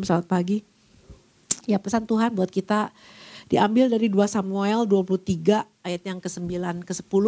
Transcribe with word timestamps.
Shalom, 0.00 0.24
selamat 0.24 0.32
pagi. 0.32 0.64
Ya 1.68 1.76
pesan 1.76 2.08
Tuhan 2.08 2.32
buat 2.32 2.48
kita 2.48 2.88
diambil 3.52 3.92
dari 3.92 4.08
2 4.08 4.16
Samuel 4.32 4.88
23 4.88 5.60
ayat 5.60 6.02
yang 6.08 6.24
ke-9 6.24 6.48
ke-10. 6.88 7.24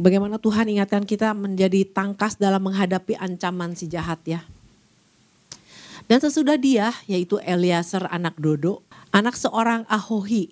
Bagaimana 0.00 0.40
Tuhan 0.40 0.72
ingatkan 0.72 1.04
kita 1.04 1.36
menjadi 1.36 1.84
tangkas 1.84 2.40
dalam 2.40 2.64
menghadapi 2.64 3.12
ancaman 3.20 3.76
si 3.76 3.92
jahat 3.92 4.24
ya. 4.24 4.40
Dan 6.08 6.16
sesudah 6.16 6.56
dia 6.56 6.96
yaitu 7.04 7.36
Eliaser 7.44 8.08
anak 8.08 8.40
Dodo, 8.40 8.80
anak 9.12 9.36
seorang 9.36 9.84
Ahohi. 9.84 10.48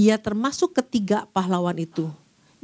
Ia 0.00 0.16
termasuk 0.16 0.80
ketiga 0.80 1.28
pahlawan 1.36 1.76
itu. 1.76 2.08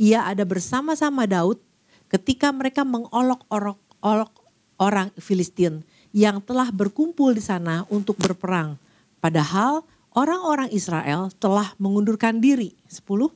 Ia 0.01 0.25
ada 0.25 0.48
bersama-sama 0.48 1.29
Daud 1.29 1.61
ketika 2.09 2.48
mereka 2.48 2.80
mengolok-olok 2.80 4.33
orang 4.80 5.12
Filistin 5.20 5.84
yang 6.12 6.41
telah 6.41 6.73
berkumpul 6.73 7.37
di 7.37 7.43
sana 7.45 7.85
untuk 7.93 8.16
berperang. 8.16 8.80
Padahal 9.19 9.85
orang-orang 10.15 10.71
Israel 10.73 11.29
telah 11.37 11.75
mengundurkan 11.77 12.41
diri. 12.41 12.73
10. 12.89 13.33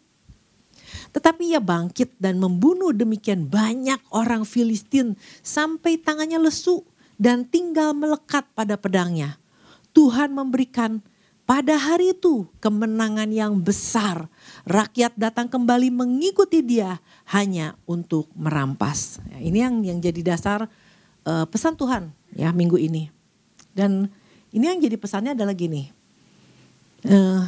Tetapi 1.13 1.53
ia 1.53 1.61
bangkit 1.61 2.17
dan 2.17 2.41
membunuh 2.41 2.93
demikian 2.93 3.49
banyak 3.49 4.01
orang 4.13 4.45
Filistin 4.49 5.17
sampai 5.45 6.01
tangannya 6.01 6.41
lesu 6.41 6.85
dan 7.21 7.45
tinggal 7.45 7.93
melekat 7.93 8.49
pada 8.57 8.81
pedangnya. 8.81 9.37
Tuhan 9.93 10.33
memberikan 10.33 11.05
pada 11.45 11.77
hari 11.77 12.17
itu 12.17 12.49
kemenangan 12.65 13.29
yang 13.29 13.61
besar. 13.61 14.25
Rakyat 14.65 15.13
datang 15.21 15.53
kembali 15.53 15.93
mengikuti 15.93 16.65
dia 16.65 16.97
hanya 17.29 17.77
untuk 17.85 18.33
merampas. 18.33 19.21
Ini 19.37 19.69
yang 19.69 19.75
yang 19.85 19.99
jadi 20.01 20.33
dasar 20.33 20.65
uh, 21.29 21.45
pesan 21.45 21.77
Tuhan 21.77 22.22
ya 22.37 22.53
minggu 22.53 22.77
ini. 22.81 23.09
Dan 23.73 24.09
ini 24.53 24.65
yang 24.69 24.81
jadi 24.81 24.97
pesannya 25.01 25.33
adalah 25.33 25.57
gini. 25.57 25.89
Uh, 27.03 27.45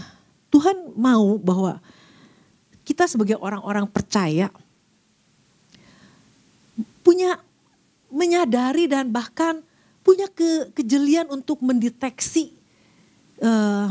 Tuhan 0.48 0.96
mau 0.96 1.36
bahwa 1.38 1.78
kita 2.84 3.08
sebagai 3.08 3.36
orang-orang 3.40 3.88
percaya 3.88 4.52
punya 7.04 7.36
menyadari 8.08 8.88
dan 8.88 9.12
bahkan 9.12 9.60
punya 10.04 10.28
ke, 10.30 10.70
kejelian 10.76 11.28
untuk 11.32 11.60
mendeteksi 11.64 12.52
uh, 13.40 13.90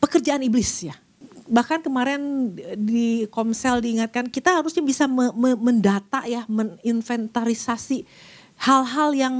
pekerjaan 0.00 0.42
iblis 0.42 0.90
ya. 0.90 0.96
Bahkan 1.46 1.84
kemarin 1.84 2.52
di 2.80 3.28
Komsel 3.28 3.84
diingatkan 3.84 4.26
kita 4.32 4.58
harusnya 4.58 4.80
bisa 4.80 5.04
me, 5.04 5.28
me, 5.36 5.52
mendata 5.54 6.24
ya, 6.24 6.48
meninventarisasi 6.48 8.08
hal-hal 8.62 9.10
yang 9.10 9.34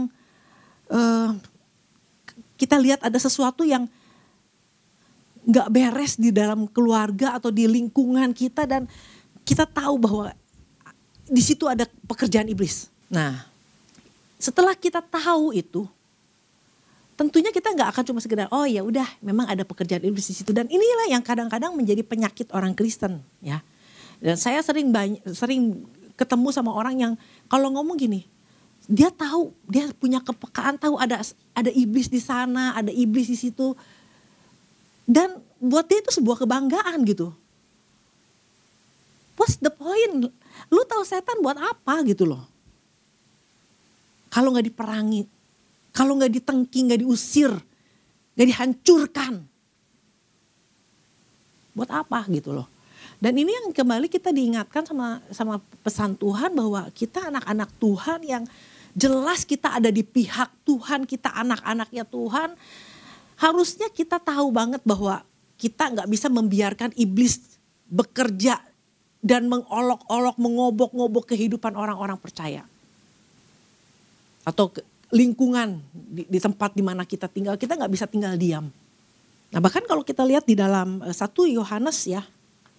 uh, 0.91 1.39
kita 2.59 2.75
lihat 2.79 3.07
ada 3.07 3.19
sesuatu 3.19 3.63
yang 3.63 3.87
nggak 5.43 5.69
beres 5.71 6.15
di 6.19 6.31
dalam 6.31 6.67
keluarga 6.71 7.39
atau 7.39 7.51
di 7.51 7.67
lingkungan 7.67 8.31
kita 8.31 8.67
dan 8.67 8.87
kita 9.43 9.67
tahu 9.67 9.99
bahwa 9.99 10.31
di 11.27 11.43
situ 11.43 11.67
ada 11.67 11.87
pekerjaan 12.07 12.47
iblis. 12.47 12.87
Nah, 13.11 13.47
setelah 14.39 14.75
kita 14.79 15.03
tahu 15.03 15.55
itu, 15.55 15.87
tentunya 17.19 17.51
kita 17.51 17.75
nggak 17.75 17.91
akan 17.95 18.05
cuma 18.07 18.21
sekedar 18.23 18.47
oh 18.55 18.67
ya 18.67 18.87
udah 18.87 19.07
memang 19.23 19.51
ada 19.51 19.67
pekerjaan 19.67 20.03
iblis 20.03 20.31
di 20.31 20.35
situ 20.35 20.55
dan 20.55 20.71
inilah 20.71 21.11
yang 21.11 21.23
kadang-kadang 21.23 21.75
menjadi 21.75 22.03
penyakit 22.07 22.51
orang 22.55 22.75
Kristen 22.75 23.23
ya. 23.43 23.63
Dan 24.23 24.39
saya 24.39 24.63
sering 24.63 24.95
banyak 24.95 25.27
sering 25.35 25.83
ketemu 26.15 26.55
sama 26.55 26.71
orang 26.71 26.95
yang 26.95 27.13
kalau 27.51 27.75
ngomong 27.75 27.99
gini, 27.99 28.31
dia 28.91 29.11
tahu, 29.15 29.55
dia 29.71 29.91
punya 29.95 30.19
kepekaan 30.19 30.75
tahu 30.75 30.99
ada 30.99 31.23
ada 31.55 31.71
iblis 31.71 32.11
di 32.11 32.19
sana, 32.19 32.75
ada 32.75 32.91
iblis 32.91 33.31
di 33.31 33.39
situ. 33.39 33.75
Dan 35.07 35.39
buat 35.63 35.87
dia 35.87 36.03
itu 36.03 36.11
sebuah 36.15 36.43
kebanggaan 36.43 37.03
gitu. 37.07 37.31
What's 39.39 39.59
the 39.59 39.71
point? 39.71 40.31
Lu 40.71 40.83
tahu 40.87 41.03
setan 41.03 41.43
buat 41.43 41.59
apa 41.59 42.03
gitu 42.07 42.27
loh. 42.27 42.43
Kalau 44.33 44.55
nggak 44.55 44.73
diperangi, 44.73 45.29
kalau 45.93 46.17
nggak 46.17 46.33
ditengking, 46.41 46.85
nggak 46.89 47.01
diusir, 47.05 47.53
nggak 48.35 48.49
dihancurkan. 48.49 49.35
Buat 51.77 51.91
apa 51.93 52.25
gitu 52.33 52.53
loh. 52.53 52.69
Dan 53.23 53.39
ini 53.39 53.55
yang 53.55 53.71
kembali 53.71 54.11
kita 54.11 54.35
diingatkan 54.35 54.83
sama 54.83 55.23
sama 55.31 55.63
pesan 55.87 56.19
Tuhan 56.19 56.59
bahwa 56.59 56.91
kita 56.91 57.31
anak-anak 57.31 57.71
Tuhan 57.79 58.21
yang 58.27 58.45
jelas 58.93 59.45
kita 59.49 59.81
ada 59.81 59.89
di 59.89 60.05
pihak 60.05 60.53
Tuhan, 60.65 61.09
kita 61.09 61.33
anak-anaknya 61.33 62.05
Tuhan. 62.09 62.55
Harusnya 63.41 63.89
kita 63.91 64.23
tahu 64.23 64.53
banget 64.55 64.85
bahwa 64.85 65.25
kita 65.57 65.91
nggak 65.91 66.09
bisa 66.11 66.29
membiarkan 66.31 66.91
iblis 66.95 67.59
bekerja 67.89 68.61
dan 69.23 69.47
mengolok-olok, 69.47 70.37
mengobok-ngobok 70.39 71.35
kehidupan 71.35 71.75
orang-orang 71.79 72.19
percaya. 72.19 72.67
Atau 74.43 74.75
lingkungan 75.15 75.79
di, 75.93 76.27
di 76.27 76.39
tempat 76.43 76.75
di 76.75 76.83
mana 76.83 77.07
kita 77.07 77.31
tinggal, 77.31 77.55
kita 77.55 77.79
nggak 77.79 77.93
bisa 77.93 78.07
tinggal 78.11 78.35
diam. 78.35 78.67
Nah 79.53 79.61
bahkan 79.61 79.85
kalau 79.85 80.03
kita 80.03 80.25
lihat 80.25 80.49
di 80.49 80.57
dalam 80.57 81.05
eh, 81.05 81.15
satu 81.15 81.45
Yohanes 81.47 82.09
ya, 82.09 82.25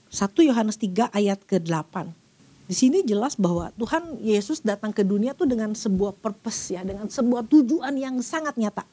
satu 0.10 0.44
Yohanes 0.44 0.78
3 0.78 1.14
ayat 1.14 1.40
ke-8. 1.46 2.23
Di 2.64 2.76
sini 2.76 3.04
jelas 3.04 3.36
bahwa 3.36 3.76
Tuhan 3.76 4.24
Yesus 4.24 4.64
datang 4.64 4.96
ke 4.96 5.04
dunia 5.04 5.36
tuh 5.36 5.46
dengan 5.46 5.76
sebuah 5.76 6.16
purpose 6.16 6.72
ya, 6.72 6.82
dengan 6.82 7.12
sebuah 7.12 7.44
tujuan 7.52 7.92
yang 8.00 8.24
sangat 8.24 8.56
nyata. 8.56 8.88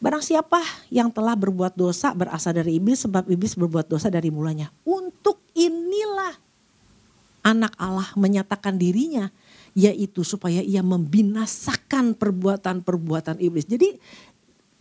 Barang 0.00 0.24
siapa 0.24 0.64
yang 0.88 1.12
telah 1.12 1.36
berbuat 1.36 1.76
dosa 1.76 2.16
berasal 2.16 2.56
dari 2.56 2.80
iblis 2.80 3.04
sebab 3.04 3.28
iblis 3.28 3.52
berbuat 3.52 3.84
dosa 3.84 4.08
dari 4.08 4.32
mulanya. 4.32 4.72
Untuk 4.88 5.44
inilah 5.52 6.32
anak 7.44 7.76
Allah 7.76 8.08
menyatakan 8.16 8.80
dirinya 8.80 9.28
yaitu 9.76 10.24
supaya 10.24 10.64
ia 10.64 10.80
membinasakan 10.80 12.16
perbuatan-perbuatan 12.16 13.44
iblis. 13.44 13.68
Jadi 13.68 14.00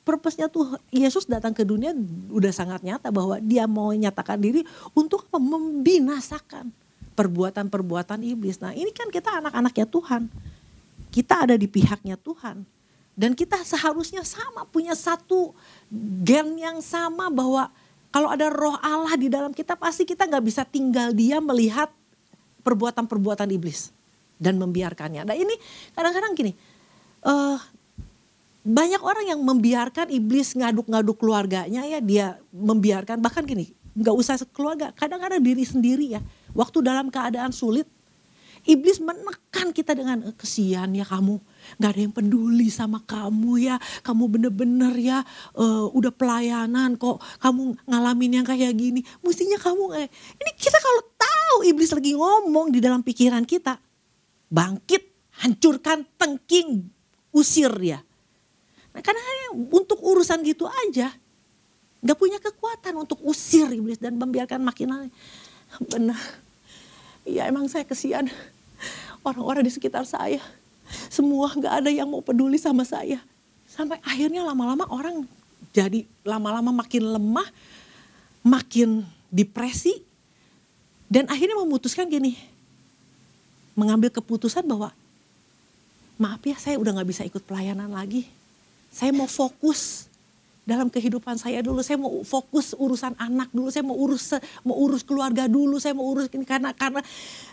purpose-nya 0.08 0.48
tuh 0.48 0.80
Yesus 0.90 1.28
datang 1.28 1.52
ke 1.52 1.68
dunia 1.68 1.92
udah 2.32 2.50
sangat 2.56 2.82
nyata 2.82 3.12
bahwa 3.12 3.38
dia 3.44 3.68
mau 3.68 3.92
menyatakan 3.92 4.40
diri 4.40 4.64
untuk 4.96 5.28
membinasakan 5.36 6.72
perbuatan-perbuatan 7.20 8.24
iblis. 8.24 8.64
Nah 8.64 8.72
ini 8.72 8.96
kan 8.96 9.12
kita 9.12 9.44
anak-anaknya 9.44 9.84
Tuhan. 9.92 10.32
Kita 11.12 11.44
ada 11.44 11.60
di 11.60 11.68
pihaknya 11.68 12.16
Tuhan. 12.16 12.64
Dan 13.20 13.36
kita 13.36 13.60
seharusnya 13.68 14.24
sama 14.24 14.64
punya 14.64 14.96
satu 14.96 15.52
gen 16.24 16.56
yang 16.56 16.80
sama 16.80 17.28
bahwa 17.28 17.68
kalau 18.16 18.32
ada 18.32 18.48
roh 18.48 18.80
Allah 18.80 19.20
di 19.20 19.28
dalam 19.28 19.52
kita 19.52 19.76
pasti 19.76 20.08
kita 20.08 20.24
nggak 20.24 20.46
bisa 20.48 20.64
tinggal 20.64 21.12
dia 21.12 21.44
melihat 21.44 21.92
perbuatan-perbuatan 22.64 23.52
iblis 23.52 23.92
dan 24.40 24.56
membiarkannya. 24.56 25.28
Nah 25.28 25.36
ini 25.36 25.52
kadang-kadang 25.92 26.32
gini, 26.40 26.56
uh, 27.28 27.60
banyak 28.64 29.04
orang 29.04 29.26
yang 29.28 29.44
membiarkan 29.44 30.08
iblis 30.08 30.56
ngaduk-ngaduk 30.56 31.20
keluarganya 31.20 31.84
ya 31.84 32.00
dia 32.00 32.40
membiarkan 32.56 33.20
bahkan 33.20 33.44
gini 33.44 33.72
nggak 33.96 34.16
usah 34.16 34.36
keluarga 34.52 34.92
kadang-kadang 34.94 35.42
diri 35.42 35.64
sendiri 35.64 36.20
ya 36.20 36.22
Waktu 36.58 36.82
dalam 36.82 37.14
keadaan 37.14 37.54
sulit, 37.54 37.86
iblis 38.68 39.00
menekan 39.00 39.72
kita 39.72 39.96
dengan 39.96 40.26
eh, 40.26 40.36
kesian 40.36 40.92
ya 40.96 41.06
kamu, 41.08 41.40
nggak 41.80 41.90
ada 41.90 42.02
yang 42.02 42.14
peduli 42.14 42.68
sama 42.68 43.00
kamu 43.06 43.52
ya, 43.70 43.76
kamu 44.04 44.24
bener-bener 44.28 44.94
ya 44.98 45.20
uh, 45.56 45.88
udah 45.94 46.12
pelayanan 46.12 47.00
kok, 47.00 47.22
kamu 47.40 47.78
ngalamin 47.88 48.42
yang 48.42 48.46
kayak 48.48 48.74
gini, 48.76 49.06
mestinya 49.24 49.58
kamu 49.62 50.06
eh 50.06 50.08
ini 50.12 50.52
kita 50.58 50.78
kalau 50.82 51.02
tahu 51.16 51.56
iblis 51.70 51.92
lagi 51.94 52.12
ngomong 52.18 52.74
di 52.74 52.80
dalam 52.84 53.02
pikiran 53.06 53.46
kita, 53.48 53.80
bangkit, 54.52 55.36
hancurkan, 55.40 56.04
tengking, 56.20 56.90
usir 57.32 57.72
dia. 57.80 58.00
Nah, 58.90 59.02
karena 59.06 59.22
untuk 59.54 60.02
urusan 60.02 60.42
gitu 60.42 60.66
aja, 60.66 61.14
nggak 62.00 62.18
punya 62.18 62.40
kekuatan 62.42 62.96
untuk 62.96 63.22
usir 63.22 63.70
iblis 63.70 64.02
dan 64.02 64.18
membiarkan 64.18 64.64
makin 64.64 65.12
benar. 65.78 66.20
Iya 67.30 67.46
emang 67.46 67.70
saya 67.70 67.86
kesian. 67.86 68.26
Orang-orang 69.22 69.62
di 69.68 69.72
sekitar 69.72 70.08
saya. 70.10 70.42
Semua 71.14 71.54
gak 71.54 71.86
ada 71.86 71.92
yang 71.94 72.10
mau 72.10 72.26
peduli 72.26 72.58
sama 72.58 72.82
saya. 72.82 73.22
Sampai 73.70 74.02
akhirnya 74.02 74.42
lama-lama 74.42 74.90
orang 74.90 75.30
jadi 75.70 76.10
lama-lama 76.26 76.74
makin 76.74 77.04
lemah. 77.06 77.46
Makin 78.42 79.06
depresi. 79.30 80.02
Dan 81.06 81.30
akhirnya 81.30 81.62
memutuskan 81.62 82.10
gini. 82.10 82.34
Mengambil 83.78 84.10
keputusan 84.10 84.66
bahwa 84.66 84.90
maaf 86.18 86.42
ya 86.42 86.58
saya 86.58 86.82
udah 86.82 86.98
gak 86.98 87.10
bisa 87.14 87.22
ikut 87.22 87.46
pelayanan 87.46 87.94
lagi. 87.94 88.26
Saya 88.90 89.14
mau 89.14 89.30
fokus 89.30 90.09
dalam 90.70 90.88
kehidupan 90.94 91.42
saya 91.42 91.66
dulu. 91.66 91.82
Saya 91.82 91.98
mau 91.98 92.22
fokus 92.22 92.78
urusan 92.78 93.18
anak 93.18 93.50
dulu, 93.50 93.74
saya 93.74 93.82
mau 93.82 93.98
urus 93.98 94.38
mau 94.62 94.78
urus 94.78 95.02
keluarga 95.02 95.50
dulu, 95.50 95.82
saya 95.82 95.98
mau 95.98 96.06
urus 96.06 96.30
ini 96.30 96.46
karena 96.46 96.70
karena 96.78 97.02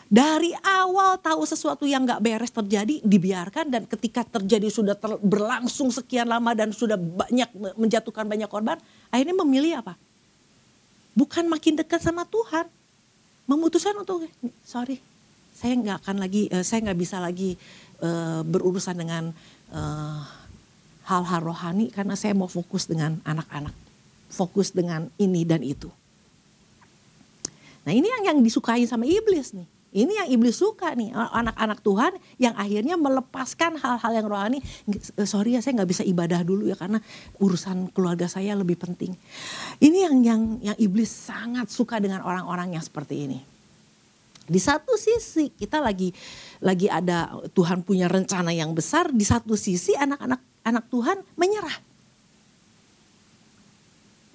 dari 0.06 0.52
awal 0.60 1.16
tahu 1.18 1.42
sesuatu 1.48 1.88
yang 1.88 2.04
nggak 2.04 2.20
beres 2.20 2.52
terjadi 2.52 3.00
dibiarkan 3.00 3.72
dan 3.72 3.82
ketika 3.88 4.22
terjadi 4.22 4.68
sudah 4.68 4.94
ter, 4.94 5.16
berlangsung 5.24 5.88
sekian 5.88 6.28
lama 6.28 6.52
dan 6.52 6.70
sudah 6.70 7.00
banyak 7.00 7.48
menjatuhkan 7.74 8.28
banyak 8.28 8.46
korban, 8.46 8.76
akhirnya 9.08 9.34
memilih 9.34 9.80
apa? 9.80 9.96
Bukan 11.16 11.48
makin 11.48 11.80
dekat 11.80 12.04
sama 12.04 12.28
Tuhan, 12.28 12.69
memutuskan 13.48 13.96
untuk 13.96 14.28
sorry, 14.62 15.00
saya 15.56 15.72
nggak 15.72 16.04
akan 16.04 16.16
lagi, 16.20 16.52
uh, 16.52 16.60
saya 16.60 16.84
nggak 16.84 17.00
bisa 17.00 17.16
lagi 17.16 17.56
uh, 18.04 18.44
berurusan 18.44 18.94
dengan 19.00 19.32
uh, 19.72 20.45
hal-hal 21.06 21.41
rohani 21.41 21.88
karena 21.94 22.19
saya 22.19 22.35
mau 22.35 22.50
fokus 22.50 22.91
dengan 22.91 23.23
anak-anak. 23.23 23.73
Fokus 24.26 24.75
dengan 24.75 25.06
ini 25.23 25.47
dan 25.47 25.62
itu. 25.62 25.88
Nah 27.87 27.94
ini 27.94 28.11
yang 28.11 28.35
yang 28.35 28.38
disukai 28.43 28.82
sama 28.85 29.06
iblis 29.06 29.55
nih. 29.55 29.67
Ini 29.97 30.12
yang 30.12 30.29
iblis 30.29 30.61
suka 30.61 30.93
nih 30.93 31.14
anak-anak 31.14 31.81
Tuhan 31.81 32.12
yang 32.37 32.53
akhirnya 32.53 33.00
melepaskan 33.00 33.81
hal-hal 33.81 34.12
yang 34.12 34.26
rohani. 34.29 34.58
Eh, 34.91 35.25
sorry 35.25 35.56
ya 35.56 35.64
saya 35.64 35.81
nggak 35.81 35.88
bisa 35.88 36.03
ibadah 36.05 36.44
dulu 36.44 36.69
ya 36.69 36.76
karena 36.76 37.00
urusan 37.41 37.94
keluarga 37.97 38.29
saya 38.29 38.53
lebih 38.58 38.76
penting. 38.76 39.17
Ini 39.81 40.11
yang 40.11 40.14
yang 40.20 40.43
yang 40.61 40.76
iblis 40.76 41.08
sangat 41.08 41.73
suka 41.73 41.97
dengan 41.97 42.20
orang-orang 42.26 42.76
yang 42.76 42.85
seperti 42.85 43.25
ini. 43.25 43.56
Di 44.46 44.62
satu 44.62 44.94
sisi 44.94 45.50
kita 45.50 45.82
lagi 45.82 46.14
lagi 46.62 46.87
ada 46.87 47.34
Tuhan 47.50 47.82
punya 47.82 48.06
rencana 48.06 48.54
yang 48.54 48.72
besar, 48.72 49.10
di 49.10 49.26
satu 49.26 49.58
sisi 49.58 49.93
anak-anak 49.98 50.40
anak 50.66 50.84
Tuhan 50.90 51.19
menyerah. 51.34 51.76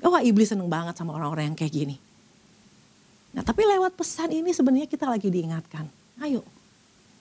Oh 0.02 0.18
iblis 0.20 0.50
seneng 0.50 0.68
banget 0.68 0.98
sama 0.98 1.16
orang-orang 1.16 1.54
yang 1.54 1.58
kayak 1.58 1.74
gini. 1.74 1.96
Nah 3.32 3.46
tapi 3.46 3.64
lewat 3.64 3.96
pesan 3.96 4.34
ini 4.34 4.52
sebenarnya 4.52 4.90
kita 4.90 5.08
lagi 5.08 5.32
diingatkan. 5.32 5.88
Ayo 6.20 6.44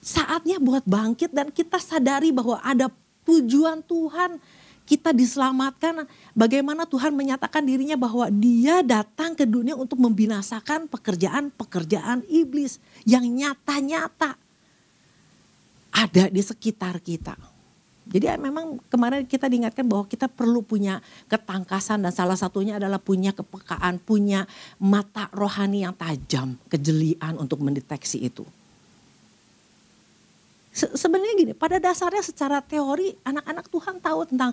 saatnya 0.01 0.57
buat 0.57 0.81
bangkit 0.83 1.29
dan 1.29 1.53
kita 1.53 1.77
sadari 1.77 2.33
bahwa 2.33 2.57
ada 2.65 2.89
tujuan 3.23 3.85
Tuhan 3.85 4.41
kita 4.91 5.15
diselamatkan. 5.15 6.03
Bagaimana 6.35 6.83
Tuhan 6.83 7.15
menyatakan 7.15 7.63
dirinya 7.63 7.95
bahwa 7.95 8.27
dia 8.27 8.83
datang 8.83 9.31
ke 9.31 9.47
dunia 9.47 9.71
untuk 9.79 9.95
membinasakan 10.03 10.91
pekerjaan-pekerjaan 10.91 12.27
iblis 12.27 12.83
yang 13.07 13.23
nyata-nyata 13.23 14.35
ada 15.95 16.27
di 16.27 16.43
sekitar 16.43 16.99
kita. 16.99 17.39
Jadi 18.11 18.27
memang 18.35 18.83
kemarin 18.91 19.23
kita 19.23 19.47
diingatkan 19.47 19.87
bahwa 19.87 20.03
kita 20.03 20.27
perlu 20.27 20.59
punya 20.59 20.99
ketangkasan 21.31 22.03
dan 22.03 22.11
salah 22.11 22.35
satunya 22.35 22.75
adalah 22.75 22.99
punya 22.99 23.31
kepekaan, 23.31 24.03
punya 24.03 24.43
mata 24.75 25.31
rohani 25.31 25.87
yang 25.87 25.95
tajam, 25.95 26.59
kejelian 26.67 27.39
untuk 27.39 27.63
mendeteksi 27.63 28.27
itu. 28.27 28.43
Se 30.71 30.87
Sebenarnya 30.95 31.35
gini, 31.35 31.53
pada 31.53 31.77
dasarnya 31.77 32.23
secara 32.23 32.63
teori 32.63 33.11
anak-anak 33.27 33.67
Tuhan 33.67 33.95
tahu 33.99 34.19
tentang 34.27 34.51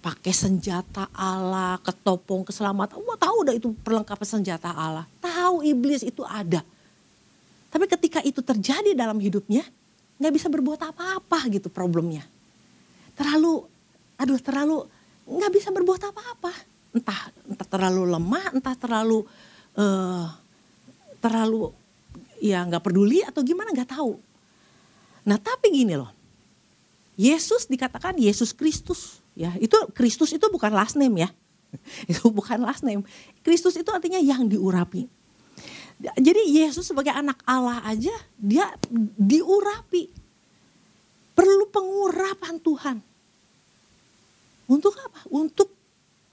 pakai 0.00 0.32
senjata 0.32 1.08
Allah, 1.16 1.80
ketopong 1.80 2.44
keselamatan. 2.44 3.00
Wah 3.04 3.16
tahu 3.16 3.48
udah 3.48 3.54
itu 3.56 3.72
perlengkapan 3.80 4.28
senjata 4.28 4.72
Allah. 4.72 5.08
Tahu 5.20 5.64
iblis 5.64 6.04
itu 6.04 6.20
ada. 6.28 6.60
Tapi 7.70 7.84
ketika 7.88 8.20
itu 8.20 8.44
terjadi 8.44 8.92
dalam 8.92 9.16
hidupnya, 9.16 9.64
nggak 10.20 10.34
bisa 10.36 10.52
berbuat 10.52 10.80
apa-apa 10.84 11.48
gitu 11.48 11.72
problemnya 11.72 12.28
terlalu 13.16 13.64
aduh 14.20 14.40
terlalu 14.40 14.78
nggak 15.24 15.52
bisa 15.52 15.68
berbuat 15.72 16.02
apa-apa 16.12 16.52
entah 16.92 17.20
entah 17.48 17.68
terlalu 17.68 18.02
lemah 18.04 18.46
entah 18.52 18.76
terlalu 18.76 19.24
uh, 19.80 20.28
terlalu 21.24 21.72
ya 22.40 22.60
nggak 22.68 22.84
peduli 22.84 23.24
atau 23.24 23.40
gimana 23.40 23.72
nggak 23.72 23.96
tahu 23.96 24.20
nah 25.24 25.36
tapi 25.36 25.72
gini 25.72 25.94
loh. 25.96 26.10
Yesus 27.20 27.68
dikatakan 27.68 28.16
Yesus 28.16 28.56
Kristus 28.56 29.20
ya. 29.36 29.52
Itu 29.60 29.76
Kristus 29.92 30.32
itu 30.32 30.46
bukan 30.48 30.72
last 30.72 30.96
name 30.96 31.28
ya. 31.28 31.30
Itu 32.10 32.32
bukan 32.34 32.66
last 32.66 32.82
name. 32.82 33.06
Kristus 33.46 33.78
itu 33.78 33.86
artinya 33.94 34.18
yang 34.18 34.42
diurapi. 34.50 35.06
Jadi 36.18 36.42
Yesus 36.50 36.88
sebagai 36.88 37.12
anak 37.12 37.38
Allah 37.46 37.78
aja 37.86 38.10
dia 38.34 38.66
diurapi. 39.14 40.10
Perlu 41.36 41.70
pengurapan 41.70 42.58
Tuhan. 42.58 42.96
Untuk 44.66 44.98
apa? 44.98 45.20
Untuk 45.30 45.70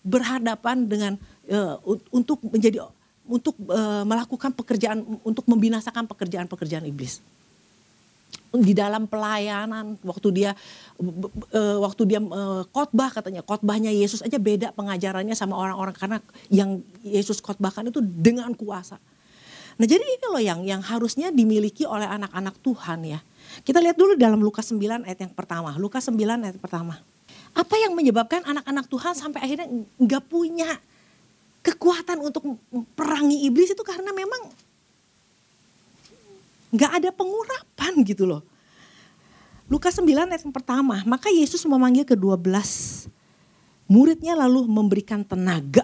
berhadapan 0.01 0.87
dengan 0.87 1.13
uh, 1.51 1.75
untuk 2.09 2.39
menjadi 2.47 2.87
untuk 3.27 3.59
uh, 3.67 4.07
melakukan 4.07 4.55
pekerjaan 4.55 5.03
untuk 5.21 5.43
membinasakan 5.45 6.07
pekerjaan-pekerjaan 6.07 6.87
iblis. 6.87 7.19
Di 8.53 8.71
dalam 8.71 9.05
pelayanan 9.11 9.99
waktu 10.01 10.27
dia 10.31 10.51
uh, 11.01 11.77
waktu 11.83 12.03
dia 12.07 12.19
uh, 12.23 12.63
khotbah 12.71 13.11
katanya 13.11 13.43
khotbahnya 13.43 13.91
Yesus 13.91 14.23
aja 14.23 14.39
beda 14.39 14.71
pengajarannya 14.71 15.35
sama 15.35 15.59
orang-orang 15.59 15.95
karena 15.95 16.17
yang 16.47 16.79
Yesus 17.03 17.43
khotbahkan 17.43 17.91
itu 17.91 17.99
dengan 17.99 18.55
kuasa. 18.55 18.97
Nah, 19.77 19.85
jadi 19.85 20.01
ini 20.01 20.25
loh 20.33 20.41
yang 20.41 20.59
yang 20.65 20.81
harusnya 20.81 21.29
dimiliki 21.29 21.85
oleh 21.85 22.09
anak-anak 22.09 22.57
Tuhan 22.65 22.99
ya. 23.05 23.19
Kita 23.61 23.77
lihat 23.77 23.93
dulu 23.93 24.17
dalam 24.17 24.41
Lukas 24.41 24.73
9 24.73 25.05
ayat 25.05 25.19
yang 25.21 25.33
pertama. 25.37 25.77
Lukas 25.77 26.09
9 26.09 26.17
ayat 26.17 26.57
pertama. 26.57 26.97
Apa 27.53 27.75
yang 27.77 27.93
menyebabkan 27.93 28.41
anak-anak 28.41 28.85
Tuhan 28.89 29.13
sampai 29.13 29.39
akhirnya 29.45 29.69
nggak 30.01 30.23
punya 30.25 30.81
kekuatan 31.61 32.17
untuk 32.25 32.57
perangi 32.97 33.45
iblis 33.45 33.75
itu 33.75 33.83
karena 33.85 34.09
memang 34.15 34.49
nggak 36.71 36.91
ada 37.03 37.09
pengurapan 37.15 37.93
gitu 38.03 38.27
loh. 38.27 38.41
Lukas 39.67 39.99
9 39.99 40.07
ayat 40.07 40.47
yang 40.47 40.55
pertama, 40.55 41.03
maka 41.03 41.27
Yesus 41.27 41.67
memanggil 41.67 42.07
kedua 42.07 42.39
belas 42.39 43.03
muridnya 43.87 44.35
lalu 44.35 44.63
memberikan 44.63 45.23
tenaga 45.27 45.83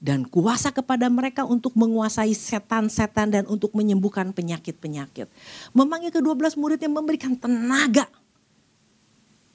dan 0.00 0.24
kuasa 0.24 0.72
kepada 0.72 1.12
mereka 1.12 1.44
untuk 1.44 1.76
menguasai 1.76 2.32
setan-setan 2.32 3.28
dan 3.28 3.44
untuk 3.44 3.76
menyembuhkan 3.76 4.32
penyakit-penyakit. 4.32 5.28
Memanggil 5.76 6.08
kedua 6.08 6.32
belas 6.32 6.56
muridnya 6.56 6.88
memberikan 6.88 7.36
tenaga 7.36 8.08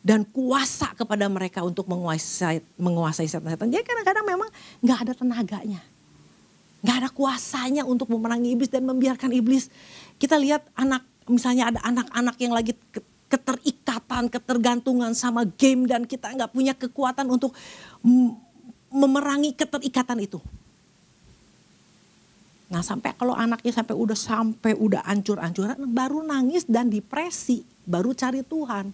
dan 0.06 0.22
kuasa 0.22 0.94
kepada 0.94 1.26
mereka 1.26 1.66
untuk 1.66 1.90
menguasai 1.90 2.62
menguasai 2.78 3.26
setan-setan. 3.26 3.74
Jadi 3.74 3.82
kadang-kadang 3.82 4.26
memang 4.30 4.50
nggak 4.86 5.00
ada 5.10 5.14
tenaganya. 5.18 5.82
Nggak 6.86 6.98
ada 7.02 7.10
kuasanya 7.10 7.82
untuk 7.82 8.14
memerangi 8.14 8.54
iblis 8.54 8.70
dan 8.70 8.86
membiarkan 8.86 9.34
iblis. 9.34 9.74
Kita 10.16 10.40
lihat 10.40 10.68
anak 10.78 11.04
misalnya 11.28 11.74
ada 11.74 11.80
anak-anak 11.84 12.36
yang 12.40 12.54
lagi 12.54 12.74
keterikatan, 13.28 14.30
ketergantungan 14.30 15.12
sama 15.18 15.44
game 15.44 15.90
dan 15.90 16.06
kita 16.06 16.32
nggak 16.32 16.52
punya 16.54 16.74
kekuatan 16.78 17.28
untuk 17.28 17.52
memerangi 18.94 19.58
keterikatan 19.58 20.22
itu. 20.24 20.40
Nah 22.72 22.82
sampai 22.82 23.14
kalau 23.14 23.38
anaknya 23.38 23.74
sampai 23.76 23.94
udah 23.94 24.18
sampai 24.18 24.74
udah 24.74 25.06
ancur-ancuran 25.06 25.78
baru 25.90 26.26
nangis 26.26 26.66
dan 26.66 26.90
depresi, 26.90 27.62
baru 27.86 28.16
cari 28.18 28.42
Tuhan 28.42 28.90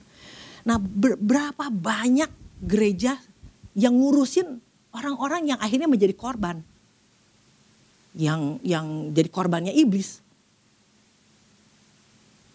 Nah 0.65 0.77
berapa 1.17 1.69
banyak 1.73 2.29
gereja 2.61 3.17
yang 3.73 3.97
ngurusin 3.97 4.61
orang-orang 4.93 5.55
yang 5.55 5.59
akhirnya 5.61 5.89
menjadi 5.89 6.13
korban. 6.13 6.61
Yang 8.13 8.61
yang 8.61 9.15
jadi 9.15 9.29
korbannya 9.31 9.73
iblis. 9.73 10.21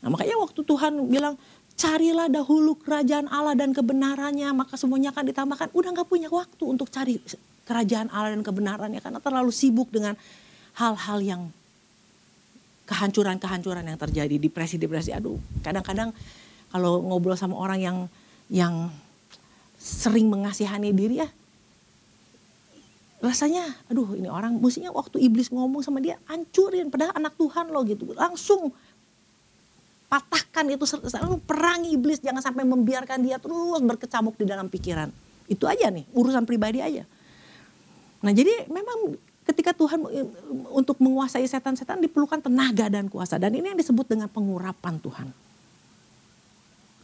Nah 0.06 0.14
makanya 0.14 0.38
waktu 0.38 0.62
Tuhan 0.62 1.10
bilang 1.10 1.34
carilah 1.74 2.30
dahulu 2.30 2.78
kerajaan 2.78 3.26
Allah 3.26 3.58
dan 3.58 3.74
kebenarannya 3.74 4.54
maka 4.54 4.78
semuanya 4.78 5.10
akan 5.10 5.34
ditambahkan. 5.34 5.74
Udah 5.74 5.90
gak 5.90 6.06
punya 6.06 6.30
waktu 6.30 6.62
untuk 6.62 6.86
cari 6.94 7.18
kerajaan 7.66 8.14
Allah 8.14 8.38
dan 8.38 8.46
kebenarannya 8.46 9.02
karena 9.02 9.18
terlalu 9.18 9.50
sibuk 9.50 9.90
dengan 9.90 10.14
hal-hal 10.78 11.18
yang 11.26 11.42
kehancuran-kehancuran 12.86 13.82
yang 13.82 13.98
terjadi 13.98 14.38
depresi-depresi. 14.38 15.10
Aduh 15.10 15.42
kadang-kadang 15.66 16.14
kalau 16.70 17.02
ngobrol 17.02 17.34
sama 17.34 17.58
orang 17.58 17.82
yang 17.82 17.98
yang 18.46 18.94
sering 19.74 20.30
mengasihani 20.30 20.94
diri 20.94 21.18
ya 21.18 21.28
rasanya 23.26 23.74
aduh 23.90 24.14
ini 24.14 24.30
orang 24.30 24.54
mestinya 24.60 24.94
waktu 24.94 25.18
iblis 25.18 25.50
ngomong 25.50 25.82
sama 25.82 25.98
dia 25.98 26.20
hancurin 26.30 26.92
padahal 26.92 27.16
anak 27.16 27.34
Tuhan 27.34 27.74
loh 27.74 27.82
gitu 27.82 28.12
langsung 28.14 28.70
patahkan 30.06 30.64
itu 30.70 30.86
selalu 30.86 31.42
perangi 31.42 31.94
iblis 31.94 32.22
jangan 32.22 32.42
sampai 32.42 32.62
membiarkan 32.62 33.22
dia 33.22 33.42
terus 33.42 33.82
berkecamuk 33.82 34.38
di 34.38 34.46
dalam 34.46 34.70
pikiran. 34.70 35.10
Itu 35.46 35.66
aja 35.66 35.90
nih 35.90 36.06
urusan 36.14 36.46
pribadi 36.46 36.82
aja. 36.82 37.02
Nah 38.22 38.32
jadi 38.34 38.66
memang 38.70 39.18
ketika 39.46 39.70
Tuhan 39.70 40.02
untuk 40.74 40.98
menguasai 40.98 41.46
setan-setan 41.46 42.02
diperlukan 42.02 42.42
tenaga 42.42 42.90
dan 42.90 43.06
kuasa. 43.06 43.38
Dan 43.38 43.54
ini 43.54 43.70
yang 43.74 43.78
disebut 43.78 44.06
dengan 44.10 44.26
pengurapan 44.26 44.98
Tuhan. 44.98 45.30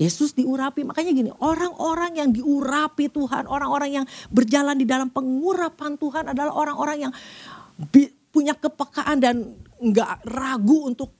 Yesus 0.00 0.34
diurapi, 0.34 0.82
makanya 0.82 1.12
gini, 1.14 1.30
orang-orang 1.38 2.18
yang 2.18 2.34
diurapi 2.34 3.06
Tuhan, 3.12 3.46
orang-orang 3.46 4.02
yang 4.02 4.06
berjalan 4.32 4.74
di 4.74 4.88
dalam 4.88 5.06
pengurapan 5.12 5.94
Tuhan 5.94 6.32
adalah 6.32 6.50
orang-orang 6.58 7.06
yang 7.06 7.12
punya 8.34 8.56
kepekaan 8.56 9.22
dan 9.22 9.54
nggak 9.78 10.26
ragu 10.26 10.90
untuk 10.90 11.12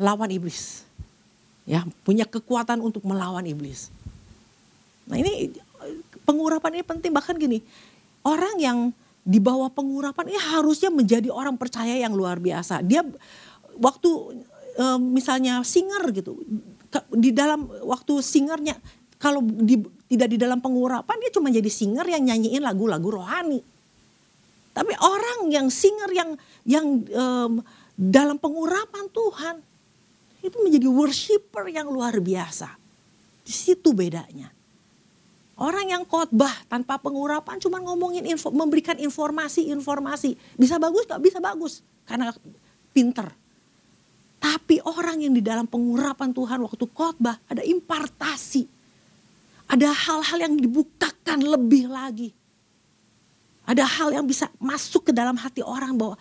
lawan 0.00 0.30
iblis. 0.32 0.84
Ya, 1.62 1.86
punya 2.02 2.26
kekuatan 2.26 2.82
untuk 2.82 3.06
melawan 3.06 3.46
iblis. 3.46 3.92
Nah 5.06 5.18
ini 5.18 5.54
pengurapan 6.26 6.78
ini 6.78 6.84
penting 6.86 7.10
bahkan 7.14 7.38
gini, 7.38 7.62
orang 8.26 8.58
yang 8.58 8.78
di 9.22 9.38
bawah 9.38 9.70
pengurapan 9.70 10.34
ini 10.34 10.38
harusnya 10.38 10.90
menjadi 10.90 11.30
orang 11.30 11.54
percaya 11.54 11.94
yang 11.94 12.14
luar 12.14 12.42
biasa. 12.42 12.82
Dia 12.82 13.06
waktu 13.78 14.10
misalnya 14.98 15.62
singer 15.62 16.02
gitu, 16.10 16.42
di 17.14 17.30
dalam 17.30 17.68
waktu 17.86 18.24
singernya 18.24 18.74
kalau 19.22 19.38
di, 19.44 19.78
tidak 20.10 20.28
di 20.34 20.38
dalam 20.40 20.58
pengurapan 20.58 21.14
dia 21.22 21.30
cuma 21.30 21.46
jadi 21.52 21.70
singer 21.70 22.02
yang 22.10 22.26
nyanyiin 22.26 22.62
lagu-lagu 22.64 23.22
rohani. 23.22 23.62
Tapi 24.72 24.92
orang 24.98 25.52
yang 25.52 25.70
singer 25.70 26.10
yang 26.10 26.30
yang 26.66 26.86
um, 27.14 27.52
dalam 27.94 28.40
pengurapan 28.40 29.06
Tuhan 29.12 29.56
itu 30.42 30.58
menjadi 30.58 30.90
worshiper 30.90 31.70
yang 31.70 31.86
luar 31.88 32.18
biasa. 32.18 32.74
Di 33.46 33.54
situ 33.54 33.94
bedanya. 33.94 34.50
Orang 35.54 35.86
yang 35.86 36.02
khotbah 36.02 36.50
tanpa 36.66 36.98
pengurapan 36.98 37.62
cuma 37.62 37.78
ngomongin 37.78 38.26
info, 38.26 38.50
memberikan 38.50 38.98
informasi-informasi. 38.98 40.58
Bisa 40.58 40.82
bagus 40.82 41.06
gak? 41.06 41.22
Bisa 41.22 41.38
bagus. 41.38 41.86
Karena 42.02 42.34
pinter. 42.90 43.30
Tapi 44.42 44.82
orang 44.82 45.22
yang 45.22 45.30
di 45.30 45.38
dalam 45.38 45.70
pengurapan 45.70 46.34
Tuhan 46.34 46.58
waktu 46.66 46.84
khotbah 46.90 47.38
ada 47.46 47.62
impartasi. 47.62 48.66
Ada 49.70 49.94
hal-hal 49.94 50.50
yang 50.50 50.54
dibukakan 50.58 51.38
lebih 51.46 51.86
lagi. 51.86 52.34
Ada 53.62 53.86
hal 53.86 54.10
yang 54.10 54.26
bisa 54.26 54.50
masuk 54.58 55.08
ke 55.08 55.12
dalam 55.14 55.38
hati 55.38 55.62
orang 55.62 55.94
bahwa 55.94 56.18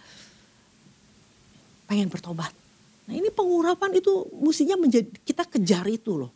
pengen 1.90 2.08
bertobat. 2.08 2.61
Nah 3.10 3.14
ini 3.18 3.30
pengurapan 3.34 3.98
itu 3.98 4.30
mestinya 4.40 4.78
menjadi 4.78 5.10
kita 5.26 5.44
kejar 5.48 5.86
itu 5.90 6.16
loh. 6.16 6.32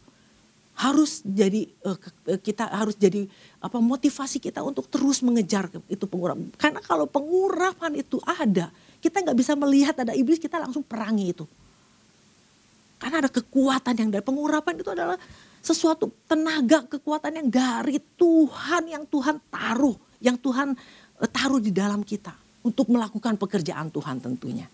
Harus 0.75 1.23
jadi 1.23 1.71
eh, 1.71 1.97
kita 2.41 2.67
harus 2.67 2.99
jadi 2.99 3.23
apa 3.63 3.79
motivasi 3.79 4.43
kita 4.43 4.59
untuk 4.59 4.91
terus 4.91 5.23
mengejar 5.23 5.71
itu 5.87 6.03
pengurapan. 6.03 6.51
Karena 6.59 6.83
kalau 6.83 7.07
pengurapan 7.07 7.95
itu 7.95 8.19
ada, 8.25 8.73
kita 8.99 9.23
nggak 9.23 9.37
bisa 9.37 9.53
melihat 9.55 9.95
ada 10.01 10.11
iblis 10.11 10.41
kita 10.41 10.59
langsung 10.59 10.83
perangi 10.83 11.31
itu. 11.31 11.45
Karena 12.99 13.23
ada 13.23 13.31
kekuatan 13.31 13.93
yang 13.95 14.09
dari 14.11 14.23
pengurapan 14.25 14.73
itu 14.81 14.89
adalah 14.91 15.15
sesuatu 15.63 16.11
tenaga 16.29 16.85
kekuatan 16.85 17.41
yang 17.41 17.47
dari 17.49 17.97
Tuhan 18.19 18.83
yang 18.85 19.03
Tuhan 19.07 19.41
taruh, 19.47 19.95
yang 20.19 20.35
Tuhan 20.35 20.75
eh, 21.23 21.29
taruh 21.31 21.63
di 21.63 21.71
dalam 21.71 22.03
kita 22.03 22.35
untuk 22.65 22.89
melakukan 22.91 23.37
pekerjaan 23.37 23.93
Tuhan 23.93 24.17
tentunya. 24.19 24.67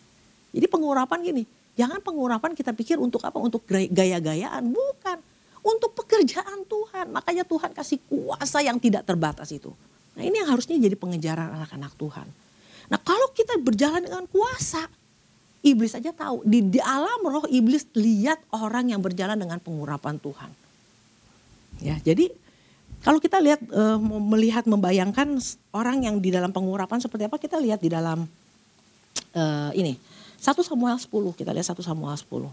Jadi 0.51 0.65
pengurapan 0.67 1.19
gini, 1.23 1.43
jangan 1.75 1.99
pengurapan 2.03 2.51
kita 2.55 2.71
pikir 2.75 2.97
untuk 2.97 3.23
apa? 3.23 3.37
Untuk 3.39 3.63
gaya-gayaan, 3.67 4.67
bukan. 4.71 5.17
Untuk 5.61 5.93
pekerjaan 5.93 6.65
Tuhan. 6.65 7.13
Makanya 7.13 7.45
Tuhan 7.45 7.71
kasih 7.75 8.01
kuasa 8.09 8.65
yang 8.65 8.81
tidak 8.81 9.05
terbatas 9.05 9.53
itu. 9.53 9.69
Nah 10.17 10.25
ini 10.25 10.41
yang 10.41 10.49
harusnya 10.51 10.75
jadi 10.75 10.97
pengejaran 10.97 11.53
anak-anak 11.53 11.93
Tuhan. 11.95 12.27
Nah 12.91 12.99
kalau 12.99 13.29
kita 13.31 13.55
berjalan 13.61 14.03
dengan 14.03 14.25
kuasa, 14.27 14.89
Iblis 15.61 15.93
aja 15.93 16.09
tahu 16.09 16.41
di, 16.41 16.65
di 16.65 16.81
alam 16.81 17.21
roh 17.21 17.45
iblis 17.45 17.85
lihat 17.93 18.41
orang 18.49 18.89
yang 18.89 18.97
berjalan 18.97 19.37
dengan 19.37 19.61
pengurapan 19.61 20.17
Tuhan. 20.17 20.49
Ya, 21.85 22.01
jadi 22.01 22.33
kalau 23.05 23.21
kita 23.21 23.37
lihat 23.37 23.61
uh, 23.69 24.01
melihat 24.01 24.65
membayangkan 24.65 25.37
orang 25.69 26.01
yang 26.01 26.17
di 26.17 26.33
dalam 26.33 26.49
pengurapan 26.49 26.97
seperti 26.97 27.29
apa 27.29 27.37
kita 27.37 27.61
lihat 27.61 27.77
di 27.77 27.93
dalam 27.93 28.25
uh, 29.37 29.71
ini 29.77 29.93
1 30.41 30.57
Samuel 30.65 30.97
10 30.97 31.37
kita 31.37 31.53
lihat 31.53 31.69
1 31.69 31.77
Samuel 31.85 32.17
10. 32.17 32.49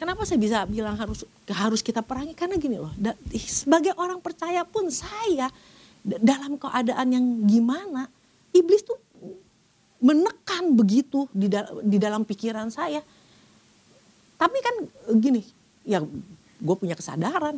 Kenapa 0.00 0.24
saya 0.24 0.40
bisa 0.40 0.64
bilang 0.64 0.96
harus 0.96 1.28
harus 1.52 1.80
kita 1.84 2.00
perangi 2.00 2.32
karena 2.32 2.56
gini 2.56 2.76
loh 2.76 2.92
da, 2.96 3.16
sebagai 3.36 3.96
orang 3.96 4.20
percaya 4.20 4.64
pun 4.64 4.88
saya 4.88 5.48
dalam 6.04 6.60
keadaan 6.60 7.08
yang 7.12 7.26
gimana 7.48 8.08
iblis 8.52 8.84
tuh 8.84 8.96
menekan 10.00 10.76
begitu 10.76 11.28
di, 11.32 11.48
da 11.48 11.68
di 11.84 11.96
dalam 12.00 12.24
pikiran 12.24 12.68
saya. 12.72 13.00
Tapi 14.36 14.58
kan 14.60 14.76
gini, 15.16 15.40
ya 15.84 16.04
gue 16.60 16.76
punya 16.76 16.92
kesadaran. 16.92 17.56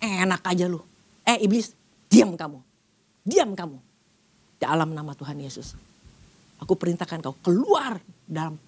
Enak 0.00 0.40
aja 0.44 0.64
lu. 0.68 0.80
Eh 1.24 1.44
iblis, 1.44 1.72
diam 2.08 2.36
kamu. 2.36 2.60
Diam 3.24 3.52
kamu. 3.56 3.76
Dalam 4.60 4.92
nama 4.92 5.16
Tuhan 5.16 5.40
Yesus. 5.40 5.76
Aku 6.60 6.76
perintahkan 6.76 7.24
kau 7.24 7.36
keluar 7.40 7.96
dalam 8.28 8.60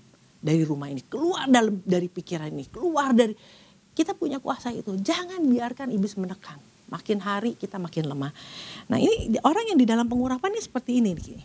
dari 0.42 0.66
rumah 0.66 0.90
ini. 0.90 1.00
Keluar 1.06 1.46
dalam 1.46 1.78
dari 1.86 2.10
pikiran 2.10 2.50
ini. 2.50 2.66
Keluar 2.66 3.14
dari... 3.14 3.32
Kita 3.92 4.16
punya 4.16 4.40
kuasa 4.42 4.72
itu. 4.74 4.98
Jangan 4.98 5.38
biarkan 5.46 5.92
iblis 5.94 6.18
menekan. 6.18 6.58
Makin 6.90 7.22
hari 7.22 7.56
kita 7.56 7.78
makin 7.80 8.10
lemah. 8.10 8.32
Nah 8.88 8.98
ini 9.00 9.36
orang 9.44 9.68
yang 9.72 9.78
di 9.78 9.86
dalam 9.86 10.08
pengurapan 10.08 10.52
ini 10.52 10.62
seperti 10.64 11.00
ini. 11.00 11.12
Nih. 11.12 11.44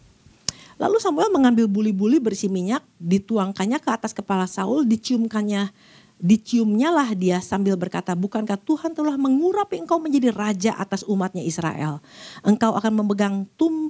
Lalu 0.80 0.98
Samuel 1.00 1.30
mengambil 1.32 1.68
buli-buli 1.68 2.24
berisi 2.24 2.48
minyak, 2.48 2.84
dituangkannya 3.00 3.80
ke 3.84 3.89
atas 3.92 4.16
kepala 4.16 4.48
Saul, 4.48 4.88
diciumkannya 4.88 5.72
diciumnya 6.18 6.89
lah 6.89 7.13
dia 7.13 7.38
sambil 7.38 7.77
berkata, 7.77 8.18
bukankah 8.18 8.58
Tuhan 8.58 8.98
telah 8.98 9.13
mengurapi 9.16 9.77
engkau 9.77 10.01
menjadi 10.01 10.34
raja 10.34 10.74
atas 10.74 11.06
umatnya 11.06 11.46
Israel. 11.46 12.01
Engkau 12.42 12.74
akan 12.74 12.92
memegang 13.01 13.46
tumpuk 13.54 13.87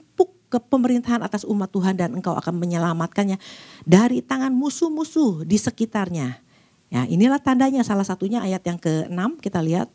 ke 0.57 0.59
pemerintahan 0.65 1.21
atas 1.21 1.45
umat 1.45 1.69
Tuhan 1.69 1.93
dan 1.93 2.17
engkau 2.17 2.33
akan 2.33 2.57
menyelamatkannya 2.57 3.37
dari 3.85 4.25
tangan 4.25 4.49
musuh-musuh 4.49 5.45
di 5.45 5.61
sekitarnya. 5.61 6.41
Ya, 6.89 7.05
inilah 7.05 7.37
tandanya 7.37 7.85
salah 7.85 8.03
satunya 8.03 8.41
ayat 8.41 8.65
yang 8.65 8.81
ke-6 8.81 9.37
kita 9.37 9.61
lihat. 9.61 9.93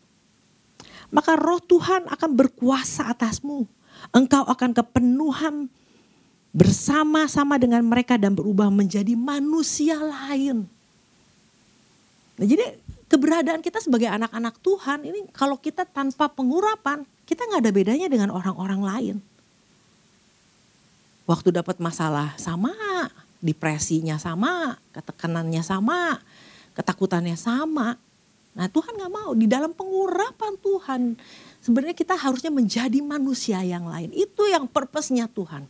Maka 1.11 1.35
roh 1.35 1.59
Tuhan 1.61 2.07
akan 2.07 2.31
berkuasa 2.39 3.11
atasmu. 3.11 3.67
Engkau 4.15 4.47
akan 4.47 4.71
kepenuhan 4.73 5.67
bersama-sama 6.55 7.57
dengan 7.57 7.81
mereka 7.83 8.21
dan 8.21 8.37
berubah 8.37 8.69
menjadi 8.69 9.17
manusia 9.17 9.97
lain. 9.97 10.69
Nah, 12.37 12.47
jadi 12.47 12.77
keberadaan 13.09 13.61
kita 13.65 13.81
sebagai 13.81 14.09
anak-anak 14.09 14.61
Tuhan 14.61 15.05
ini 15.05 15.29
kalau 15.33 15.57
kita 15.61 15.89
tanpa 15.89 16.29
pengurapan, 16.29 17.05
kita 17.25 17.45
nggak 17.49 17.61
ada 17.65 17.73
bedanya 17.73 18.09
dengan 18.09 18.33
orang-orang 18.33 18.81
lain. 18.81 19.17
Waktu 21.23 21.55
dapat 21.55 21.79
masalah 21.79 22.35
sama, 22.35 22.75
depresinya 23.43 24.19
sama, 24.19 24.79
ketekanannya 24.95 25.63
sama, 25.63 26.19
ketakutannya 26.75 27.39
sama. 27.39 27.99
Nah 28.53 28.67
Tuhan 28.69 28.95
nggak 28.99 29.13
mau 29.13 29.31
di 29.33 29.47
dalam 29.51 29.73
pengurapan 29.73 30.55
Tuhan. 30.61 31.03
Sebenarnya 31.63 31.95
kita 31.95 32.19
harusnya 32.19 32.51
menjadi 32.51 32.99
manusia 33.01 33.63
yang 33.63 33.87
lain. 33.87 34.11
Itu 34.13 34.51
yang 34.51 34.67
purpose-nya 34.67 35.31
Tuhan. 35.31 35.65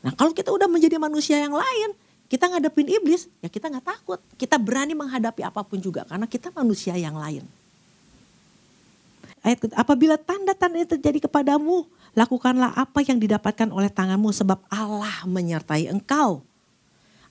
Nah 0.00 0.12
kalau 0.16 0.32
kita 0.32 0.48
udah 0.50 0.66
menjadi 0.66 0.96
manusia 0.96 1.36
yang 1.36 1.52
lain, 1.52 1.92
kita 2.30 2.48
ngadepin 2.48 2.88
iblis, 2.88 3.28
ya 3.44 3.48
kita 3.52 3.68
nggak 3.68 3.86
takut. 3.86 4.20
Kita 4.40 4.56
berani 4.56 4.96
menghadapi 4.96 5.44
apa 5.44 5.60
pun 5.66 5.82
juga 5.82 6.08
karena 6.08 6.24
kita 6.24 6.48
manusia 6.54 6.96
yang 6.96 7.18
lain. 7.18 7.44
Ayat 9.40 9.72
apabila 9.72 10.20
tanda-tanda 10.20 10.76
itu 10.80 10.96
terjadi 11.00 11.28
kepadamu, 11.28 11.88
lakukanlah 12.14 12.74
apa 12.74 13.00
yang 13.06 13.18
didapatkan 13.22 13.70
oleh 13.70 13.90
tanganmu 13.90 14.30
sebab 14.34 14.58
Allah 14.70 15.24
menyertai 15.26 15.90
engkau. 15.90 16.42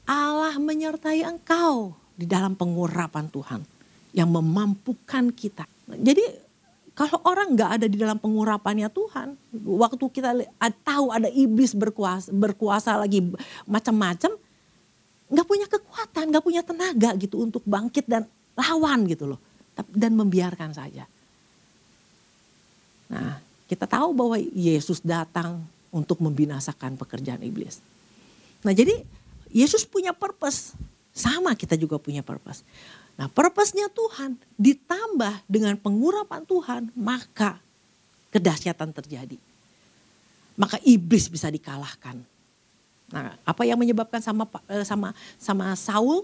Allah 0.09 0.57
menyertai 0.57 1.21
engkau 1.21 1.93
di 2.17 2.25
dalam 2.25 2.57
pengurapan 2.57 3.29
Tuhan 3.29 3.61
yang 4.15 4.29
memampukan 4.33 5.29
kita. 5.29 5.69
Jadi 5.85 6.49
kalau 6.97 7.21
orang 7.23 7.55
nggak 7.55 7.71
ada 7.79 7.85
di 7.87 7.95
dalam 7.95 8.19
pengurapannya 8.19 8.91
Tuhan, 8.91 9.37
waktu 9.63 10.05
kita 10.11 10.35
tahu 10.83 11.15
ada 11.15 11.31
iblis 11.31 11.71
berkuasa, 11.71 12.27
berkuasa 12.27 12.99
lagi 12.99 13.23
macam-macam, 13.63 14.35
nggak 15.31 15.47
punya 15.47 15.67
kekuatan, 15.71 16.23
nggak 16.27 16.43
punya 16.43 16.61
tenaga 16.65 17.15
gitu 17.15 17.39
untuk 17.39 17.63
bangkit 17.63 18.03
dan 18.03 18.27
lawan 18.57 19.07
gitu 19.07 19.31
loh, 19.31 19.39
dan 19.95 20.11
membiarkan 20.17 20.75
saja. 20.75 21.07
Nah, 23.09 23.39
kita 23.69 23.85
tahu 23.85 24.09
bahwa 24.17 24.35
Yesus 24.41 24.99
datang 25.05 25.61
untuk 25.93 26.17
membinasakan 26.17 26.97
pekerjaan 26.97 27.45
iblis. 27.45 27.77
Nah, 28.65 28.73
jadi 28.73 29.05
Yesus 29.53 29.85
punya 29.85 30.11
purpose, 30.11 30.73
sama 31.13 31.53
kita 31.53 31.77
juga 31.77 32.01
punya 32.01 32.25
purpose. 32.25 32.65
Nah 33.19 33.27
purpose-nya 33.27 33.91
Tuhan 33.91 34.39
ditambah 34.55 35.43
dengan 35.43 35.75
pengurapan 35.75 36.47
Tuhan 36.47 36.87
maka 36.95 37.59
kedahsyatan 38.31 38.95
terjadi. 38.95 39.35
Maka 40.55 40.79
iblis 40.87 41.27
bisa 41.27 41.51
dikalahkan. 41.51 42.15
Nah, 43.11 43.35
apa 43.43 43.67
yang 43.67 43.75
menyebabkan 43.75 44.23
sama 44.23 44.47
eh, 44.71 44.87
sama 44.87 45.11
sama 45.35 45.75
Saul 45.75 46.23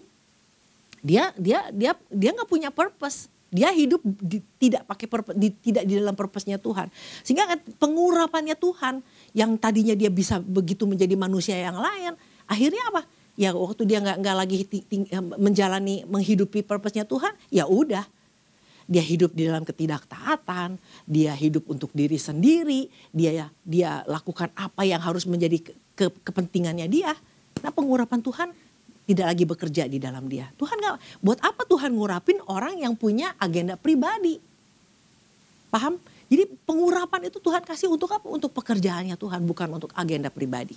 dia 1.04 1.36
dia 1.36 1.68
dia 1.76 1.92
dia 2.08 2.32
nggak 2.32 2.48
punya 2.48 2.72
purpose. 2.72 3.28
Dia 3.56 3.72
hidup 3.72 4.04
di, 4.04 4.44
tidak 4.60 4.84
pakai 4.84 5.08
di, 5.40 5.48
tidak 5.56 5.88
di 5.88 5.96
dalam 5.96 6.12
purpose-nya 6.12 6.60
Tuhan. 6.60 6.92
Sehingga 7.24 7.48
pengurapannya 7.80 8.60
Tuhan 8.60 9.00
yang 9.32 9.56
tadinya 9.56 9.96
dia 9.96 10.12
bisa 10.12 10.44
begitu 10.44 10.84
menjadi 10.84 11.16
manusia 11.16 11.56
yang 11.56 11.80
lain, 11.80 12.20
akhirnya 12.52 12.84
apa? 12.92 13.08
Ya 13.40 13.56
waktu 13.56 13.88
dia 13.88 14.04
nggak 14.04 14.18
nggak 14.20 14.36
lagi 14.36 14.56
ting, 14.68 15.08
menjalani 15.40 16.04
menghidupi 16.04 16.68
purpose-nya 16.68 17.08
Tuhan, 17.08 17.32
ya 17.48 17.64
udah 17.64 18.04
dia 18.86 19.02
hidup 19.02 19.34
di 19.34 19.50
dalam 19.50 19.66
ketidaktaatan, 19.66 20.78
dia 21.10 21.34
hidup 21.34 21.66
untuk 21.72 21.90
diri 21.96 22.20
sendiri, 22.20 22.92
dia 23.10 23.50
dia 23.66 24.06
lakukan 24.06 24.54
apa 24.54 24.86
yang 24.86 25.02
harus 25.02 25.26
menjadi 25.26 25.58
ke, 25.58 25.74
ke, 25.96 26.06
kepentingannya 26.28 26.86
dia. 26.86 27.12
Nah 27.64 27.72
pengurapan 27.74 28.22
Tuhan 28.22 28.50
tidak 29.06 29.26
lagi 29.32 29.46
bekerja 29.46 29.84
di 29.86 30.02
dalam 30.02 30.26
dia. 30.26 30.50
Tuhan 30.58 30.78
nggak 30.82 31.22
buat 31.22 31.40
apa 31.46 31.62
Tuhan 31.70 31.94
ngurapin 31.94 32.42
orang 32.50 32.82
yang 32.82 32.98
punya 32.98 33.38
agenda 33.38 33.78
pribadi. 33.78 34.42
Paham? 35.70 36.02
Jadi 36.26 36.50
pengurapan 36.66 37.30
itu 37.30 37.38
Tuhan 37.38 37.62
kasih 37.62 37.94
untuk 37.94 38.10
apa? 38.10 38.26
Untuk 38.26 38.50
pekerjaannya 38.50 39.14
Tuhan, 39.14 39.46
bukan 39.46 39.78
untuk 39.78 39.94
agenda 39.94 40.34
pribadi. 40.34 40.74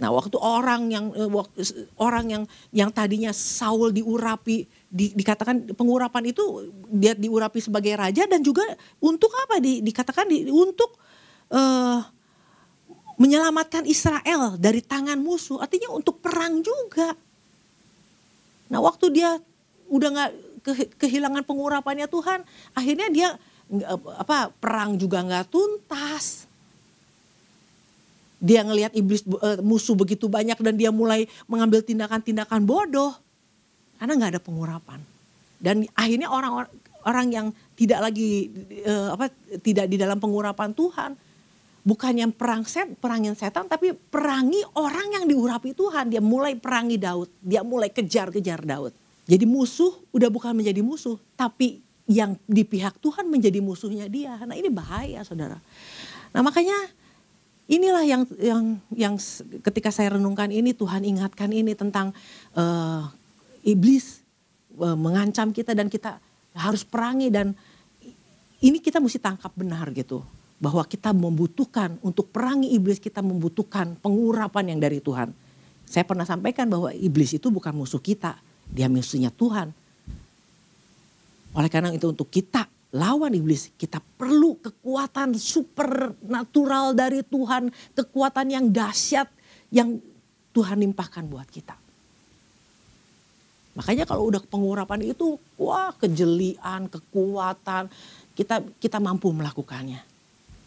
Nah, 0.00 0.08
waktu 0.08 0.40
orang 0.40 0.88
yang 0.88 1.12
eh, 1.12 1.28
orang 2.00 2.26
yang 2.32 2.42
yang 2.72 2.88
tadinya 2.88 3.36
Saul 3.36 3.92
diurapi 3.92 4.64
di, 4.88 5.12
dikatakan 5.12 5.76
pengurapan 5.76 6.32
itu 6.32 6.72
dia 6.88 7.12
diurapi 7.12 7.60
sebagai 7.60 7.92
raja 8.00 8.24
dan 8.24 8.40
juga 8.40 8.64
untuk 9.04 9.28
apa? 9.36 9.60
Di, 9.60 9.84
dikatakan 9.84 10.24
di, 10.24 10.48
untuk 10.48 10.96
uh, 11.52 12.00
menyelamatkan 13.20 13.84
Israel 13.84 14.56
dari 14.56 14.80
tangan 14.80 15.20
musuh. 15.20 15.60
Artinya 15.60 15.92
untuk 15.92 16.24
perang 16.24 16.64
juga. 16.64 17.12
Nah 18.70 18.78
waktu 18.78 19.10
dia 19.10 19.36
udah 19.90 20.08
nggak 20.14 20.30
ke, 20.62 20.72
kehilangan 20.96 21.42
pengurapannya 21.42 22.06
Tuhan, 22.06 22.46
akhirnya 22.72 23.10
dia 23.10 23.28
apa 24.16 24.54
perang 24.54 24.94
juga 24.94 25.20
nggak 25.26 25.50
tuntas. 25.50 26.46
Dia 28.40 28.64
ngelihat 28.64 28.96
iblis 28.96 29.20
uh, 29.26 29.60
musuh 29.60 29.92
begitu 29.92 30.30
banyak 30.30 30.56
dan 30.56 30.74
dia 30.78 30.88
mulai 30.88 31.28
mengambil 31.44 31.84
tindakan-tindakan 31.84 32.64
bodoh 32.64 33.12
karena 34.00 34.16
nggak 34.16 34.30
ada 34.38 34.42
pengurapan. 34.42 35.00
Dan 35.60 35.84
akhirnya 35.92 36.32
orang 36.32 36.64
orang 37.04 37.26
yang 37.28 37.46
tidak 37.76 38.00
lagi 38.00 38.48
uh, 38.88 39.12
apa 39.12 39.28
tidak 39.60 39.92
di 39.92 40.00
dalam 40.00 40.16
pengurapan 40.16 40.72
Tuhan, 40.72 41.12
bukannya 41.80 42.28
perang 42.32 42.64
set, 42.68 42.92
perangin 43.00 43.32
setan 43.32 43.66
tapi 43.66 43.92
perangi 43.92 44.60
orang 44.76 45.20
yang 45.20 45.24
diurapi 45.26 45.72
Tuhan. 45.72 46.12
Dia 46.12 46.22
mulai 46.22 46.56
perangi 46.56 47.00
Daud, 47.00 47.28
dia 47.40 47.64
mulai 47.64 47.88
kejar-kejar 47.88 48.64
Daud. 48.64 48.92
Jadi 49.30 49.44
musuh 49.46 49.94
udah 50.10 50.26
bukan 50.26 50.52
menjadi 50.56 50.82
musuh, 50.82 51.14
tapi 51.38 51.78
yang 52.10 52.34
di 52.50 52.66
pihak 52.66 52.98
Tuhan 52.98 53.30
menjadi 53.30 53.62
musuhnya 53.62 54.10
dia. 54.10 54.34
Nah 54.42 54.58
ini 54.58 54.66
bahaya 54.66 55.22
saudara. 55.22 55.62
Nah 56.34 56.40
makanya 56.42 56.74
inilah 57.70 58.02
yang 58.02 58.22
yang 58.42 58.64
yang 58.90 59.14
ketika 59.62 59.94
saya 59.94 60.18
renungkan 60.18 60.50
ini 60.50 60.74
Tuhan 60.74 61.06
ingatkan 61.06 61.54
ini 61.54 61.78
tentang 61.78 62.10
uh, 62.58 63.06
iblis 63.62 64.26
uh, 64.82 64.98
mengancam 64.98 65.54
kita 65.54 65.78
dan 65.78 65.86
kita 65.86 66.18
harus 66.58 66.82
perangi 66.82 67.30
dan 67.30 67.54
ini 68.58 68.82
kita 68.82 68.98
mesti 68.98 69.22
tangkap 69.22 69.54
benar 69.54 69.86
gitu 69.94 70.26
bahwa 70.60 70.84
kita 70.84 71.16
membutuhkan 71.16 71.96
untuk 72.04 72.28
perangi 72.28 72.76
iblis 72.76 73.00
kita 73.00 73.24
membutuhkan 73.24 73.96
pengurapan 73.96 74.76
yang 74.76 74.80
dari 74.84 75.00
Tuhan. 75.00 75.32
Saya 75.88 76.04
pernah 76.04 76.28
sampaikan 76.28 76.68
bahwa 76.68 76.92
iblis 76.92 77.32
itu 77.32 77.48
bukan 77.48 77.72
musuh 77.72 77.98
kita, 77.98 78.36
dia 78.68 78.86
musuhnya 78.86 79.32
Tuhan. 79.32 79.72
Oleh 81.56 81.70
karena 81.72 81.90
itu 81.90 82.06
untuk 82.12 82.28
kita 82.28 82.68
lawan 82.92 83.32
iblis, 83.34 83.72
kita 83.74 83.98
perlu 84.20 84.60
kekuatan 84.60 85.34
supernatural 85.34 86.92
dari 86.94 87.24
Tuhan, 87.24 87.72
kekuatan 87.96 88.46
yang 88.52 88.68
dahsyat 88.70 89.26
yang 89.72 89.98
Tuhan 90.52 90.84
limpahkan 90.84 91.24
buat 91.26 91.48
kita. 91.48 91.74
Makanya 93.80 94.04
kalau 94.04 94.28
udah 94.28 94.44
pengurapan 94.44 95.08
itu, 95.08 95.40
wah 95.56 95.90
kejelian, 95.96 96.86
kekuatan, 96.86 97.88
kita 98.36 98.62
kita 98.78 98.98
mampu 99.00 99.32
melakukannya 99.32 100.09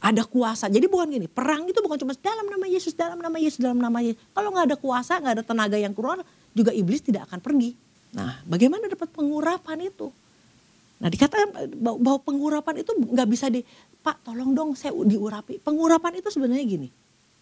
ada 0.04 0.28
kuasa. 0.28 0.68
Jadi 0.68 0.92
bukan 0.92 1.08
gini, 1.08 1.32
perang 1.32 1.64
itu 1.64 1.80
bukan 1.80 1.96
cuma 1.96 2.12
dalam 2.20 2.44
nama 2.52 2.68
Yesus, 2.68 2.92
dalam 2.92 3.24
nama 3.24 3.40
Yesus, 3.40 3.64
dalam 3.64 3.80
nama 3.80 4.04
Yesus. 4.04 4.20
Kalau 4.36 4.52
nggak 4.52 4.66
ada 4.68 4.78
kuasa, 4.78 5.24
nggak 5.24 5.34
ada 5.40 5.44
tenaga 5.48 5.80
yang 5.80 5.96
keluar, 5.96 6.20
juga 6.52 6.76
iblis 6.76 7.00
tidak 7.00 7.32
akan 7.32 7.40
pergi. 7.40 7.72
Nah, 8.12 8.44
bagaimana 8.44 8.92
dapat 8.92 9.08
pengurapan 9.16 9.88
itu? 9.88 10.12
Nah, 11.00 11.08
dikatakan 11.08 11.72
bahwa 11.80 12.20
pengurapan 12.20 12.84
itu 12.84 12.92
nggak 12.92 13.28
bisa 13.32 13.48
di, 13.48 13.64
Pak, 14.04 14.28
tolong 14.28 14.52
dong 14.52 14.76
saya 14.76 14.92
diurapi. 14.92 15.64
Pengurapan 15.64 16.20
itu 16.20 16.28
sebenarnya 16.28 16.68
gini, 16.68 16.88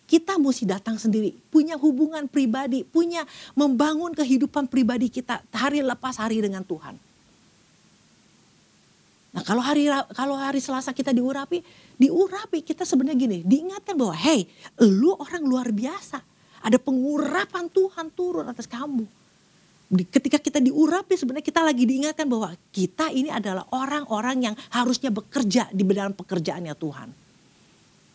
kita 0.05 0.37
mesti 0.37 0.69
datang 0.69 1.01
sendiri, 1.01 1.33
punya 1.49 1.81
hubungan 1.81 2.29
pribadi, 2.29 2.85
punya 2.85 3.25
membangun 3.57 4.13
kehidupan 4.13 4.69
pribadi 4.69 5.09
kita 5.09 5.41
hari 5.49 5.81
lepas 5.81 6.21
hari 6.21 6.45
dengan 6.45 6.61
Tuhan. 6.61 7.10
Nah 9.31 9.43
kalau 9.47 9.63
hari 9.63 9.87
kalau 10.11 10.35
hari 10.35 10.59
Selasa 10.59 10.91
kita 10.91 11.15
diurapi, 11.15 11.63
diurapi 11.95 12.59
kita 12.67 12.83
sebenarnya 12.83 13.17
gini, 13.17 13.39
diingatkan 13.47 13.95
bahwa 13.95 14.15
hey, 14.15 14.43
lu 14.83 15.15
orang 15.15 15.43
luar 15.47 15.67
biasa. 15.71 16.19
Ada 16.61 16.77
pengurapan 16.77 17.71
Tuhan 17.71 18.13
turun 18.13 18.45
atas 18.45 18.69
kamu. 18.69 19.07
Ketika 19.91 20.39
kita 20.39 20.59
diurapi 20.63 21.19
sebenarnya 21.19 21.43
kita 21.43 21.61
lagi 21.65 21.83
diingatkan 21.83 22.23
bahwa 22.29 22.53
kita 22.71 23.11
ini 23.11 23.27
adalah 23.27 23.67
orang-orang 23.75 24.51
yang 24.51 24.55
harusnya 24.71 25.11
bekerja 25.11 25.67
di 25.73 25.83
dalam 25.83 26.15
pekerjaannya 26.15 26.75
Tuhan. 26.77 27.09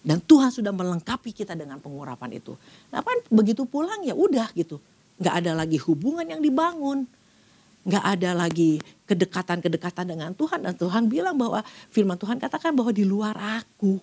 Dan 0.07 0.22
Tuhan 0.22 0.55
sudah 0.55 0.70
melengkapi 0.70 1.35
kita 1.35 1.59
dengan 1.59 1.83
pengurapan 1.83 2.38
itu. 2.38 2.55
Nah 2.94 3.02
kan 3.02 3.18
begitu 3.29 3.66
pulang 3.66 4.07
ya 4.07 4.14
udah 4.14 4.55
gitu. 4.55 4.79
Gak 5.18 5.42
ada 5.42 5.52
lagi 5.59 5.81
hubungan 5.83 6.24
yang 6.24 6.38
dibangun 6.38 7.09
nggak 7.87 8.05
ada 8.18 8.31
lagi 8.35 8.83
kedekatan-kedekatan 9.07 10.11
dengan 10.11 10.35
Tuhan. 10.35 10.66
Dan 10.66 10.75
Tuhan 10.75 11.07
bilang 11.07 11.38
bahwa 11.38 11.62
firman 11.94 12.18
Tuhan 12.18 12.42
katakan 12.42 12.75
bahwa 12.75 12.90
di 12.90 13.07
luar 13.07 13.38
aku 13.62 14.03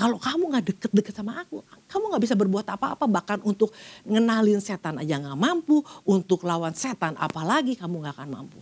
kalau 0.00 0.16
kamu 0.16 0.48
nggak 0.48 0.64
deket-deket 0.72 1.12
sama 1.12 1.44
aku, 1.44 1.60
kamu 1.84 2.04
nggak 2.08 2.22
bisa 2.24 2.32
berbuat 2.32 2.66
apa-apa. 2.72 3.04
Bahkan 3.04 3.44
untuk 3.44 3.68
ngenalin 4.08 4.56
setan 4.56 4.96
aja 4.96 5.20
nggak 5.20 5.36
mampu, 5.36 5.84
untuk 6.08 6.48
lawan 6.48 6.72
setan 6.72 7.12
apalagi 7.20 7.76
kamu 7.76 8.00
nggak 8.00 8.16
akan 8.16 8.28
mampu. 8.32 8.60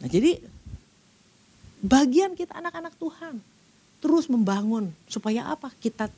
Nah 0.00 0.08
jadi 0.08 0.40
bagian 1.84 2.32
kita 2.32 2.56
anak-anak 2.56 2.96
Tuhan 2.96 3.36
terus 4.00 4.32
membangun 4.32 4.96
supaya 5.04 5.52
apa? 5.52 5.68
Kita 5.76 6.08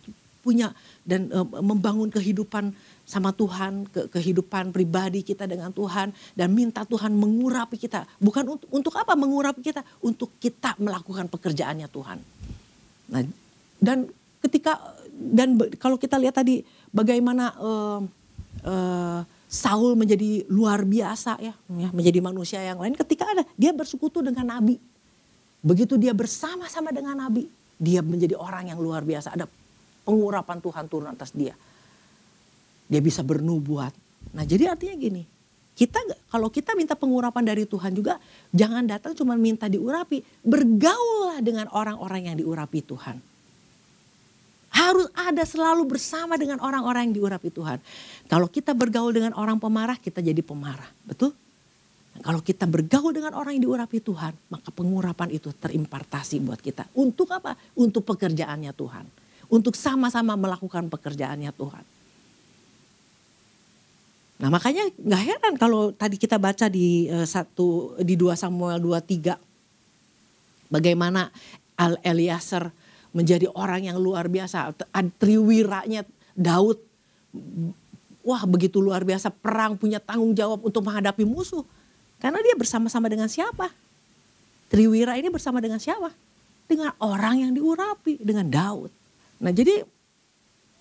punya 0.42 0.74
dan 1.06 1.30
e, 1.30 1.38
membangun 1.62 2.10
kehidupan 2.10 2.74
sama 3.06 3.30
Tuhan, 3.30 3.86
ke 3.86 4.10
kehidupan 4.10 4.74
pribadi 4.74 5.22
kita 5.22 5.46
dengan 5.46 5.70
Tuhan 5.70 6.10
dan 6.34 6.48
minta 6.50 6.82
Tuhan 6.82 7.14
mengurapi 7.14 7.78
kita. 7.78 8.04
Bukan 8.18 8.58
untuk, 8.58 8.68
untuk 8.74 8.94
apa 8.98 9.14
mengurapi 9.14 9.62
kita? 9.62 9.86
Untuk 10.02 10.34
kita 10.42 10.74
melakukan 10.82 11.30
pekerjaannya 11.30 11.86
Tuhan. 11.86 12.18
Nah, 13.12 13.22
dan 13.78 14.10
ketika 14.42 14.78
dan 15.12 15.54
kalau 15.78 15.94
kita 16.00 16.18
lihat 16.18 16.34
tadi 16.34 16.66
bagaimana 16.90 17.54
uh, 17.62 18.00
uh, 18.66 19.20
Saul 19.52 19.92
menjadi 20.00 20.48
luar 20.48 20.88
biasa 20.88 21.36
ya, 21.36 21.52
ya, 21.52 21.88
menjadi 21.92 22.24
manusia 22.24 22.64
yang 22.64 22.80
lain 22.80 22.96
ketika 22.96 23.28
ada 23.28 23.44
dia 23.54 23.70
bersekutu 23.76 24.24
dengan 24.24 24.48
nabi. 24.48 24.80
Begitu 25.62 25.94
dia 26.00 26.16
bersama-sama 26.16 26.90
dengan 26.90 27.14
nabi, 27.14 27.46
dia 27.76 28.00
menjadi 28.00 28.34
orang 28.34 28.72
yang 28.72 28.80
luar 28.80 29.04
biasa. 29.04 29.36
Ada 29.36 29.46
pengurapan 30.02 30.58
Tuhan 30.58 30.84
turun 30.90 31.10
atas 31.10 31.30
dia 31.34 31.54
dia 32.92 33.00
bisa 33.00 33.24
bernubuat. 33.24 33.96
Nah 34.36 34.44
jadi 34.44 34.68
artinya 34.68 34.92
gini, 35.00 35.24
kita 35.72 35.96
kalau 36.28 36.52
kita 36.52 36.76
minta 36.76 36.92
pengurapan 36.92 37.40
dari 37.40 37.64
Tuhan 37.64 37.96
juga 37.96 38.20
jangan 38.52 38.84
datang 38.84 39.16
cuma 39.16 39.32
minta 39.32 39.64
diurapi, 39.64 40.20
bergaullah 40.44 41.40
dengan 41.40 41.72
orang-orang 41.72 42.28
yang 42.28 42.36
diurapi 42.36 42.84
Tuhan. 42.84 43.16
Harus 44.72 45.08
ada 45.16 45.44
selalu 45.44 45.96
bersama 45.96 46.36
dengan 46.36 46.60
orang-orang 46.60 47.08
yang 47.08 47.24
diurapi 47.24 47.48
Tuhan. 47.48 47.80
Kalau 48.28 48.48
kita 48.48 48.72
bergaul 48.72 49.12
dengan 49.12 49.32
orang 49.36 49.60
pemarah, 49.60 49.96
kita 50.00 50.24
jadi 50.24 50.40
pemarah. 50.40 50.88
Betul? 51.04 51.32
Kalau 52.20 52.44
kita 52.44 52.68
bergaul 52.68 53.12
dengan 53.12 53.36
orang 53.36 53.56
yang 53.56 53.68
diurapi 53.68 54.00
Tuhan, 54.00 54.32
maka 54.52 54.68
pengurapan 54.72 55.32
itu 55.32 55.48
terimpartasi 55.52 56.40
buat 56.44 56.60
kita. 56.60 56.88
Untuk 56.96 57.28
apa? 57.32 57.56
Untuk 57.76 58.04
pekerjaannya 58.04 58.72
Tuhan. 58.72 59.21
Untuk 59.52 59.76
sama-sama 59.76 60.32
melakukan 60.32 60.88
pekerjaannya 60.88 61.52
Tuhan. 61.52 61.84
Nah 64.40 64.48
makanya 64.48 64.88
nggak 64.96 65.22
heran 65.22 65.54
kalau 65.60 65.92
tadi 65.92 66.16
kita 66.18 66.40
baca 66.40 66.66
di 66.66 67.06
uh, 67.06 67.28
satu 67.28 68.00
di 68.00 68.18
2 68.18 68.32
Samuel 68.34 68.80
23 68.82 69.38
bagaimana 70.72 71.30
Al 71.78 72.00
Eliasar 72.02 72.72
menjadi 73.12 73.46
orang 73.52 73.92
yang 73.92 74.00
luar 74.00 74.26
biasa, 74.26 74.72
triwiranya 75.20 76.08
Daud 76.32 76.80
wah 78.24 78.42
begitu 78.48 78.80
luar 78.80 79.04
biasa 79.04 79.28
perang 79.28 79.76
punya 79.76 80.00
tanggung 80.00 80.32
jawab 80.32 80.64
untuk 80.64 80.80
menghadapi 80.86 81.26
musuh. 81.26 81.62
Karena 82.22 82.38
dia 82.40 82.54
bersama-sama 82.54 83.10
dengan 83.10 83.26
siapa? 83.26 83.68
Triwira 84.70 85.18
ini 85.18 85.28
bersama 85.28 85.58
dengan 85.58 85.82
siapa? 85.82 86.14
Dengan 86.70 86.94
orang 87.02 87.44
yang 87.44 87.52
diurapi, 87.52 88.22
dengan 88.22 88.46
Daud. 88.48 89.01
Nah 89.42 89.50
jadi 89.50 89.82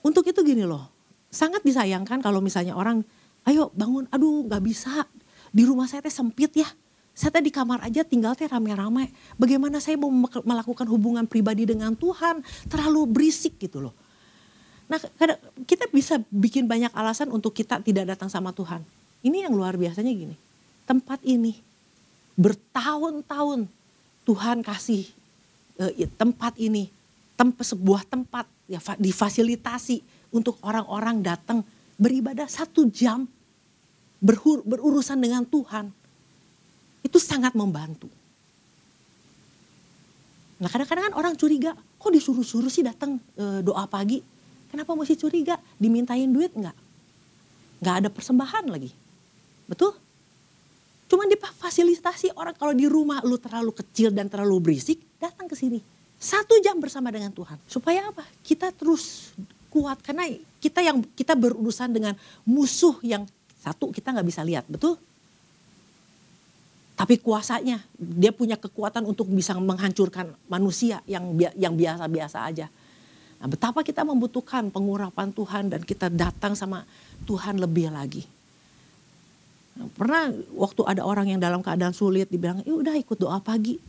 untuk 0.06 0.26
itu 0.30 0.41
gini 0.45 0.65
loh, 0.65 0.86
sangat 1.34 1.65
disayangkan 1.65 2.21
kalau 2.21 2.41
misalnya 2.41 2.78
orang, 2.78 3.02
ayo 3.50 3.74
bangun, 3.74 4.06
aduh 4.13 4.45
gak 4.45 4.62
bisa, 4.62 5.06
di 5.50 5.65
rumah 5.65 5.89
saya 5.89 6.06
teh 6.06 6.13
sempit 6.13 6.54
ya. 6.54 6.69
Saya 7.12 7.38
teh 7.38 7.43
di 7.43 7.52
kamar 7.52 7.84
aja 7.84 8.08
tinggal 8.08 8.38
teh 8.39 8.47
rame-rame. 8.47 9.12
Bagaimana 9.36 9.84
saya 9.84 10.00
mau 10.00 10.10
melakukan 10.45 10.88
hubungan 10.88 11.28
pribadi 11.28 11.67
dengan 11.67 11.91
Tuhan, 11.93 12.39
terlalu 12.71 13.04
berisik 13.10 13.60
gitu 13.60 13.84
loh. 13.84 13.93
Nah 14.88 14.97
kita 15.67 15.88
bisa 15.91 16.19
bikin 16.32 16.67
banyak 16.67 16.91
alasan 16.95 17.32
untuk 17.32 17.52
kita 17.56 17.84
tidak 17.84 18.15
datang 18.15 18.32
sama 18.32 18.56
Tuhan. 18.56 18.84
Ini 19.21 19.47
yang 19.47 19.54
luar 19.54 19.78
biasanya 19.78 20.12
gini, 20.12 20.36
tempat 20.88 21.21
ini 21.24 21.62
bertahun-tahun 22.36 23.69
Tuhan 24.26 24.63
kasih 24.65 25.06
eh, 25.78 26.10
tempat 26.15 26.58
ini, 26.58 26.89
tempat 27.41 27.65
sebuah 27.73 28.06
tempat 28.06 28.45
ya 28.69 28.77
difasilitasi 28.77 30.30
untuk 30.30 30.62
orang-orang 30.62 31.25
datang 31.25 31.65
beribadah 31.97 32.45
satu 32.45 32.86
jam 32.86 33.25
berhur, 34.21 34.62
berurusan 34.62 35.17
dengan 35.17 35.41
Tuhan. 35.49 35.89
Itu 37.01 37.17
sangat 37.17 37.58
membantu. 37.58 38.06
Nah 40.62 40.69
kadang-kadang 40.69 41.10
kan 41.10 41.15
orang 41.17 41.34
curiga, 41.34 41.73
kok 41.73 42.13
disuruh-suruh 42.13 42.69
sih 42.69 42.86
datang 42.86 43.17
e, 43.34 43.65
doa 43.65 43.89
pagi? 43.89 44.21
Kenapa 44.69 44.93
mesti 44.93 45.17
curiga? 45.17 45.58
Dimintain 45.82 46.30
duit 46.30 46.54
enggak? 46.54 46.77
Enggak 47.82 47.95
ada 48.06 48.10
persembahan 48.13 48.69
lagi. 48.69 48.93
Betul? 49.65 49.97
Cuma 51.10 51.25
difasilitasi 51.25 52.38
orang 52.38 52.54
kalau 52.54 52.77
di 52.77 52.86
rumah 52.86 53.25
lu 53.25 53.41
terlalu 53.41 53.73
kecil 53.73 54.13
dan 54.13 54.30
terlalu 54.30 54.62
berisik, 54.62 55.01
datang 55.17 55.49
ke 55.49 55.58
sini. 55.58 56.00
Satu 56.21 56.53
jam 56.62 56.77
bersama 56.77 57.10
dengan 57.10 57.34
Tuhan. 57.34 57.57
Supaya 57.65 58.13
apa? 58.13 58.21
Kita 58.45 58.69
terus 58.69 59.34
kuat 59.73 59.97
karena 60.05 60.29
kita 60.62 60.86
yang 60.86 61.01
kita 61.17 61.34
berurusan 61.34 61.89
dengan 61.89 62.13
musuh 62.45 62.93
yang 63.01 63.25
satu 63.57 63.89
kita 63.89 64.13
nggak 64.13 64.27
bisa 64.29 64.45
lihat, 64.45 64.69
betul? 64.69 65.01
Tapi 66.93 67.17
kuasanya, 67.17 67.81
dia 67.97 68.29
punya 68.29 68.53
kekuatan 68.53 69.01
untuk 69.10 69.25
bisa 69.34 69.57
menghancurkan 69.57 70.29
manusia 70.45 71.01
yang 71.10 71.34
yang 71.57 71.73
biasa-biasa 71.73 72.38
aja. 72.45 72.69
Nah, 73.41 73.49
betapa 73.49 73.81
kita 73.81 74.05
membutuhkan 74.05 74.69
pengurapan 74.69 75.34
Tuhan 75.34 75.73
dan 75.73 75.81
kita 75.81 76.13
datang 76.13 76.53
sama 76.53 76.86
Tuhan 77.25 77.57
lebih 77.57 77.89
lagi. 77.89 78.21
Pernah 79.97 80.29
waktu 80.53 80.81
ada 80.86 81.01
orang 81.01 81.34
yang 81.34 81.41
dalam 81.41 81.65
keadaan 81.65 81.97
sulit 81.97 82.29
dibilang, 82.29 82.62
ya 82.62 82.77
udah 82.77 82.93
ikut 82.93 83.17
doa 83.17 83.41
pagi. 83.41 83.81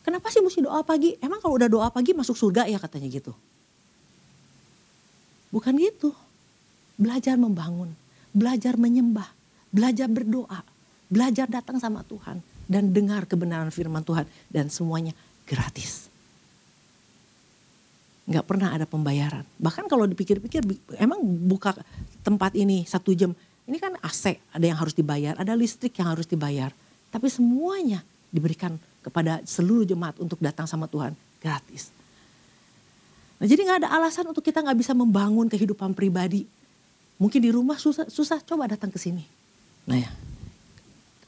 Kenapa 0.00 0.32
sih 0.32 0.40
mesti 0.40 0.64
doa 0.64 0.80
pagi? 0.80 1.16
Emang 1.20 1.38
kalau 1.40 1.60
udah 1.60 1.68
doa 1.68 1.88
pagi 1.92 2.16
masuk 2.16 2.36
surga 2.36 2.64
ya 2.66 2.80
katanya 2.80 3.08
gitu. 3.12 3.36
Bukan 5.52 5.76
gitu. 5.76 6.16
Belajar 7.00 7.36
membangun, 7.40 7.92
belajar 8.32 8.76
menyembah, 8.76 9.28
belajar 9.72 10.08
berdoa, 10.08 10.60
belajar 11.08 11.48
datang 11.48 11.80
sama 11.80 12.04
Tuhan. 12.04 12.40
Dan 12.70 12.94
dengar 12.94 13.26
kebenaran 13.26 13.74
firman 13.74 14.06
Tuhan. 14.06 14.24
Dan 14.46 14.70
semuanya 14.70 15.12
gratis. 15.44 16.06
Gak 18.30 18.46
pernah 18.46 18.70
ada 18.70 18.86
pembayaran. 18.86 19.42
Bahkan 19.58 19.90
kalau 19.90 20.06
dipikir-pikir, 20.06 20.62
emang 21.02 21.18
buka 21.24 21.74
tempat 22.22 22.54
ini 22.54 22.86
satu 22.86 23.10
jam 23.10 23.34
ini 23.70 23.78
kan 23.78 23.94
AC, 24.02 24.34
ada 24.50 24.66
yang 24.66 24.74
harus 24.74 24.98
dibayar, 24.98 25.38
ada 25.38 25.54
listrik 25.54 25.94
yang 26.02 26.10
harus 26.10 26.26
dibayar. 26.26 26.74
Tapi 27.14 27.30
semuanya 27.30 28.02
diberikan 28.34 28.74
kepada 29.00 29.40
seluruh 29.48 29.88
jemaat 29.88 30.16
untuk 30.20 30.40
datang 30.40 30.68
sama 30.68 30.84
Tuhan 30.88 31.16
gratis. 31.40 31.88
Nah, 33.40 33.48
jadi 33.48 33.64
nggak 33.64 33.78
ada 33.86 33.90
alasan 33.96 34.28
untuk 34.28 34.44
kita 34.44 34.60
nggak 34.60 34.76
bisa 34.76 34.92
membangun 34.92 35.48
kehidupan 35.48 35.96
pribadi. 35.96 36.44
Mungkin 37.16 37.40
di 37.40 37.52
rumah 37.52 37.80
susah, 37.80 38.08
susah 38.08 38.40
coba 38.44 38.68
datang 38.68 38.92
ke 38.92 39.00
sini. 39.00 39.24
Nah 39.88 39.96
ya, 39.96 40.10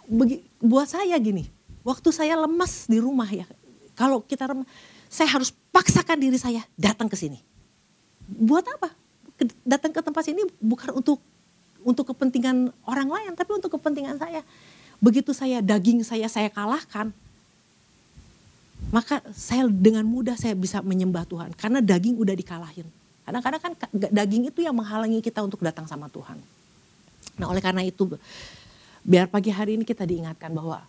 Bagi, 0.09 0.45
buat 0.61 0.89
saya 0.89 1.17
gini, 1.17 1.49
waktu 1.81 2.09
saya 2.13 2.37
lemas 2.37 2.85
di 2.85 3.01
rumah 3.01 3.29
ya, 3.29 3.49
kalau 3.97 4.21
kita 4.21 4.45
lemas, 4.49 4.69
saya 5.09 5.29
harus 5.29 5.53
paksakan 5.73 6.21
diri 6.21 6.37
saya 6.37 6.65
datang 6.77 7.09
ke 7.09 7.17
sini. 7.17 7.41
Buat 8.29 8.69
apa? 8.77 8.93
Datang 9.65 9.93
ke 9.93 10.01
tempat 10.05 10.23
sini 10.25 10.45
bukan 10.61 11.01
untuk 11.01 11.21
untuk 11.83 12.15
kepentingan 12.15 12.71
orang 12.87 13.09
lain, 13.09 13.33
tapi 13.35 13.57
untuk 13.57 13.73
kepentingan 13.77 14.21
saya. 14.21 14.45
Begitu 15.03 15.35
saya 15.35 15.59
daging 15.59 16.07
saya 16.07 16.31
saya 16.31 16.49
kalahkan, 16.49 17.11
maka 18.93 19.25
saya 19.33 19.65
dengan 19.73 20.05
mudah 20.05 20.37
saya 20.37 20.53
bisa 20.53 20.85
menyembah 20.85 21.25
Tuhan 21.25 21.57
karena 21.57 21.81
daging 21.81 22.21
udah 22.21 22.37
dikalahin. 22.37 22.85
Kadang-kadang 23.25 23.61
kan 23.65 23.73
daging 23.91 24.53
itu 24.53 24.61
yang 24.61 24.77
menghalangi 24.77 25.25
kita 25.25 25.41
untuk 25.41 25.65
datang 25.65 25.89
sama 25.89 26.13
Tuhan. 26.13 26.37
Nah 27.41 27.49
oleh 27.49 27.65
karena 27.65 27.81
itu 27.81 28.05
biar 29.01 29.33
pagi 29.33 29.49
hari 29.49 29.81
ini 29.81 29.89
kita 29.89 30.05
diingatkan 30.05 30.53
bahwa 30.53 30.85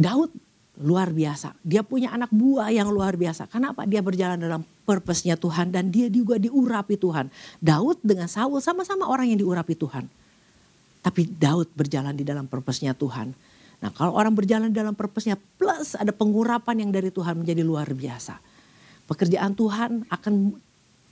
Daud 0.00 0.32
luar 0.80 1.12
biasa. 1.14 1.54
Dia 1.62 1.86
punya 1.86 2.10
anak 2.10 2.32
buah 2.34 2.72
yang 2.72 2.90
luar 2.90 3.14
biasa. 3.14 3.46
Kenapa? 3.46 3.86
Dia 3.86 4.02
berjalan 4.02 4.40
dalam 4.40 4.66
purpose-nya 4.82 5.38
Tuhan 5.38 5.70
dan 5.70 5.92
dia 5.92 6.10
juga 6.10 6.34
diurapi 6.40 6.98
Tuhan. 6.98 7.30
Daud 7.62 8.02
dengan 8.02 8.26
Saul 8.26 8.58
sama-sama 8.58 9.06
orang 9.06 9.30
yang 9.30 9.38
diurapi 9.38 9.78
Tuhan. 9.78 10.08
Tapi 11.04 11.28
Daud 11.28 11.68
berjalan 11.76 12.16
di 12.16 12.24
dalam 12.26 12.48
purpose-nya 12.48 12.96
Tuhan. 12.96 13.36
Nah 13.84 13.92
kalau 13.92 14.16
orang 14.16 14.32
berjalan 14.32 14.72
dalam 14.72 14.96
purpose-nya 14.96 15.36
plus 15.60 15.92
ada 15.92 16.08
pengurapan 16.08 16.88
yang 16.88 16.90
dari 16.90 17.12
Tuhan 17.12 17.44
menjadi 17.44 17.60
luar 17.60 17.92
biasa. 17.92 18.40
Pekerjaan 19.04 19.52
Tuhan 19.52 20.08
akan 20.08 20.56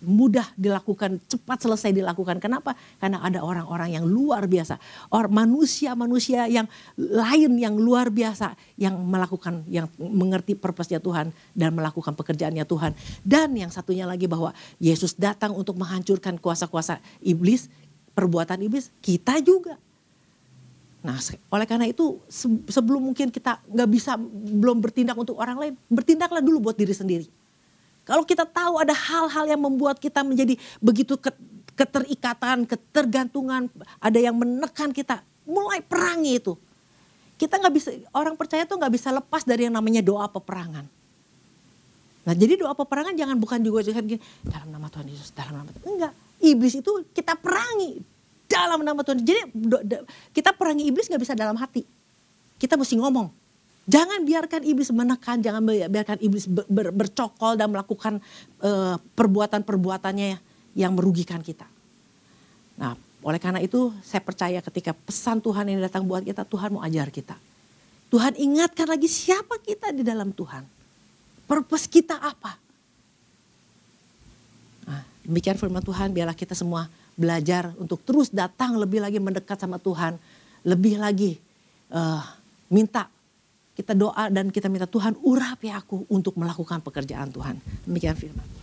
mudah 0.03 0.49
dilakukan, 0.57 1.21
cepat 1.29 1.69
selesai 1.69 1.93
dilakukan. 1.93 2.41
Kenapa? 2.41 2.73
Karena 2.97 3.21
ada 3.21 3.45
orang-orang 3.45 3.93
yang 3.93 4.09
luar 4.09 4.49
biasa. 4.49 4.81
Orang 5.13 5.37
manusia-manusia 5.37 6.49
yang 6.49 6.65
lain 6.97 7.61
yang 7.61 7.77
luar 7.77 8.09
biasa 8.09 8.57
yang 8.81 8.99
melakukan 8.99 9.69
yang 9.69 9.87
mengerti 10.01 10.57
purpose-nya 10.57 10.99
Tuhan 10.99 11.31
dan 11.53 11.77
melakukan 11.77 12.17
pekerjaannya 12.17 12.65
Tuhan. 12.65 12.97
Dan 13.23 13.53
yang 13.53 13.69
satunya 13.69 14.09
lagi 14.09 14.25
bahwa 14.25 14.57
Yesus 14.81 15.13
datang 15.13 15.53
untuk 15.53 15.77
menghancurkan 15.77 16.41
kuasa-kuasa 16.41 16.99
iblis, 17.21 17.69
perbuatan 18.17 18.65
iblis, 18.65 18.89
kita 19.05 19.39
juga. 19.45 19.79
Nah, 21.03 21.19
oleh 21.51 21.67
karena 21.67 21.91
itu 21.91 22.23
sebelum 22.71 23.11
mungkin 23.11 23.35
kita 23.35 23.59
nggak 23.67 23.91
bisa 23.91 24.15
belum 24.33 24.79
bertindak 24.79 25.19
untuk 25.19 25.35
orang 25.35 25.59
lain, 25.59 25.75
bertindaklah 25.91 26.39
dulu 26.39 26.71
buat 26.71 26.79
diri 26.79 26.95
sendiri 26.95 27.27
kalau 28.03 28.27
kita 28.27 28.43
tahu 28.43 28.83
ada 28.83 28.91
hal-hal 28.91 29.47
yang 29.47 29.63
membuat 29.63 30.03
kita 30.03 30.27
menjadi 30.27 30.59
begitu 30.83 31.15
keterikatan, 31.79 32.67
ketergantungan, 32.67 33.71
ada 34.03 34.19
yang 34.19 34.35
menekan 34.35 34.91
kita, 34.91 35.23
mulai 35.47 35.79
perangi 35.79 36.43
itu. 36.43 36.59
Kita 37.39 37.59
nggak 37.59 37.75
bisa, 37.75 37.91
orang 38.15 38.35
percaya 38.35 38.67
tuh 38.67 38.79
nggak 38.79 38.93
bisa 38.95 39.15
lepas 39.15 39.47
dari 39.47 39.71
yang 39.71 39.75
namanya 39.75 40.03
doa 40.03 40.27
peperangan. 40.27 40.87
Nah 42.23 42.35
jadi 42.35 42.55
doa 42.59 42.75
peperangan 42.75 43.15
jangan 43.15 43.39
bukan 43.39 43.59
juga 43.63 43.83
gini, 43.87 44.19
dalam 44.47 44.69
nama 44.71 44.87
Tuhan 44.91 45.07
Yesus, 45.11 45.31
dalam 45.35 45.63
nama 45.63 45.71
Tuhan. 45.71 45.87
Enggak, 45.87 46.13
iblis 46.43 46.75
itu 46.79 47.07
kita 47.15 47.39
perangi 47.39 48.03
dalam 48.53 48.85
nama 48.85 49.01
Tuhan. 49.01 49.25
Jadi 49.25 49.41
kita 50.37 50.53
perangi 50.53 50.85
iblis 50.93 51.09
nggak 51.09 51.23
bisa 51.25 51.33
dalam 51.33 51.57
hati. 51.57 51.89
Kita 52.61 52.77
mesti 52.77 53.01
ngomong, 53.01 53.33
Jangan 53.83 54.23
biarkan 54.23 54.63
iblis 54.63 54.95
menekan, 54.95 55.43
jangan 55.43 55.59
biarkan 55.67 56.23
iblis 56.23 56.47
ber, 56.47 56.63
ber, 56.71 56.95
bercokol 56.95 57.59
dan 57.59 57.67
melakukan 57.67 58.23
uh, 58.63 58.95
perbuatan-perbuatannya 59.19 60.39
yang 60.79 60.93
merugikan 60.95 61.43
kita. 61.43 61.67
Nah, 62.79 62.95
oleh 63.27 63.43
karena 63.43 63.59
itu 63.59 63.91
saya 64.07 64.23
percaya 64.23 64.63
ketika 64.63 64.95
pesan 64.95 65.43
Tuhan 65.43 65.67
ini 65.67 65.83
datang 65.83 66.07
buat 66.07 66.23
kita, 66.23 66.47
Tuhan 66.47 66.79
mau 66.79 66.83
ajar 66.87 67.11
kita. 67.11 67.35
Tuhan 68.15 68.39
ingatkan 68.39 68.87
lagi 68.87 69.11
siapa 69.11 69.59
kita 69.59 69.91
di 69.91 70.07
dalam 70.07 70.31
Tuhan. 70.31 70.63
Purpose 71.51 71.91
kita 71.91 72.15
apa. 72.23 72.55
Nah, 74.87 75.03
demikian 75.27 75.59
firman 75.59 75.83
Tuhan, 75.83 76.15
biarlah 76.15 76.39
kita 76.39 76.55
semua 76.55 76.87
belajar 77.19 77.75
untuk 77.77 78.01
terus 78.07 78.33
datang 78.33 78.79
lebih 78.79 79.03
lagi 79.03 79.19
mendekat 79.19 79.59
sama 79.61 79.77
Tuhan. 79.83 80.17
Lebih 80.63 81.03
lagi 81.03 81.37
uh, 81.91 82.23
minta 82.71 83.11
kita 83.73 83.97
doa 83.97 84.29
dan 84.29 84.53
kita 84.53 84.69
minta 84.69 84.87
Tuhan 84.87 85.17
urapi 85.25 85.73
aku 85.73 86.07
untuk 86.13 86.39
melakukan 86.39 86.85
pekerjaan 86.85 87.33
Tuhan. 87.33 87.57
Demikian 87.89 88.15
firman. 88.15 88.62